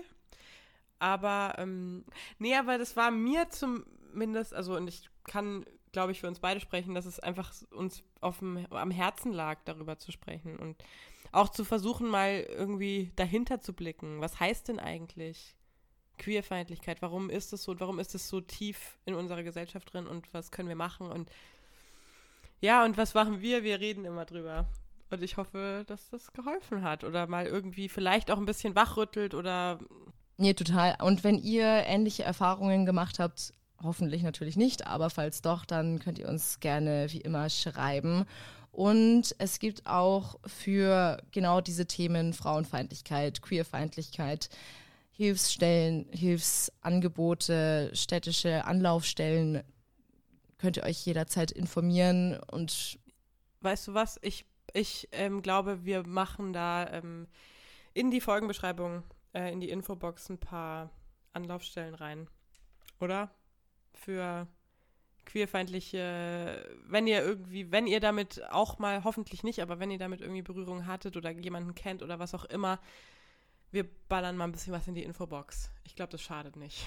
[0.99, 2.05] aber ähm,
[2.39, 5.65] nee, aber das war mir zumindest, also und ich kann
[5.97, 9.97] glaube ich, für uns beide sprechen, dass es einfach uns aufm, am Herzen lag, darüber
[9.97, 10.75] zu sprechen und
[11.31, 14.21] auch zu versuchen, mal irgendwie dahinter zu blicken.
[14.21, 15.55] Was heißt denn eigentlich
[16.19, 17.01] Queerfeindlichkeit?
[17.01, 20.51] Warum ist es so warum ist es so tief in unserer Gesellschaft drin und was
[20.51, 21.11] können wir machen?
[21.11, 21.31] Und
[22.61, 23.63] ja, und was machen wir?
[23.63, 24.67] Wir reden immer drüber.
[25.09, 29.33] Und ich hoffe, dass das geholfen hat oder mal irgendwie vielleicht auch ein bisschen wachrüttelt
[29.33, 29.79] oder.
[30.37, 30.97] Nee, total.
[31.01, 33.53] Und wenn ihr ähnliche Erfahrungen gemacht habt,
[33.83, 38.25] Hoffentlich natürlich nicht, aber falls doch, dann könnt ihr uns gerne wie immer schreiben.
[38.71, 44.49] Und es gibt auch für genau diese Themen Frauenfeindlichkeit, Queerfeindlichkeit,
[45.11, 49.63] Hilfsstellen, Hilfsangebote, städtische Anlaufstellen.
[50.57, 52.99] Könnt ihr euch jederzeit informieren und
[53.61, 54.19] weißt du was?
[54.21, 57.27] Ich, ich ähm, glaube, wir machen da ähm,
[57.93, 59.03] in die Folgenbeschreibung,
[59.33, 60.89] äh, in die Infobox ein paar
[61.33, 62.27] Anlaufstellen rein.
[62.99, 63.29] Oder?
[63.97, 64.47] für
[65.25, 70.21] queerfeindliche, wenn ihr irgendwie, wenn ihr damit auch mal, hoffentlich nicht, aber wenn ihr damit
[70.21, 72.79] irgendwie Berührung hattet oder jemanden kennt oder was auch immer,
[73.71, 75.69] wir ballern mal ein bisschen was in die Infobox.
[75.83, 76.85] Ich glaube, das schadet nicht.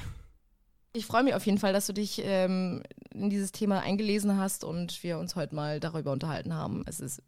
[0.93, 2.83] Ich freue mich auf jeden Fall, dass du dich ähm,
[3.13, 6.83] in dieses Thema eingelesen hast und wir uns heute mal darüber unterhalten haben.
[6.87, 7.23] Es ist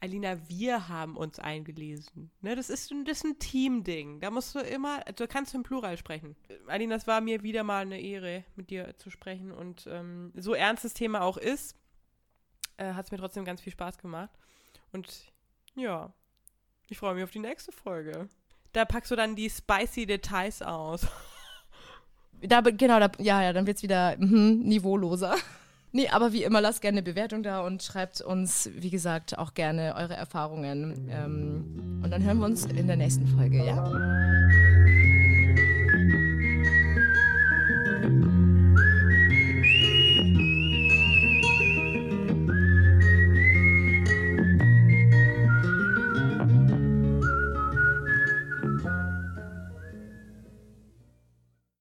[0.00, 2.30] Alina, wir haben uns eingelesen.
[2.40, 4.20] Ne, das, ist, das ist ein Team-Ding.
[4.20, 6.36] Da musst du immer, du kannst im Plural sprechen.
[6.68, 9.50] Alina, es war mir wieder mal eine Ehre, mit dir zu sprechen.
[9.50, 11.76] Und ähm, so ernst das Thema auch ist,
[12.76, 14.30] äh, hat es mir trotzdem ganz viel Spaß gemacht.
[14.92, 15.32] Und
[15.74, 16.12] ja,
[16.88, 18.28] ich freue mich auf die nächste Folge.
[18.72, 21.06] Da packst du dann die spicy Details aus.
[22.42, 25.34] Da, genau, da, ja, ja, dann wird es wieder mm, niveauloser.
[25.90, 29.54] Nee, aber wie immer, lasst gerne eine Bewertung da und schreibt uns, wie gesagt, auch
[29.54, 31.08] gerne eure Erfahrungen.
[31.10, 33.84] Ähm, und dann hören wir uns in der nächsten Folge, ja?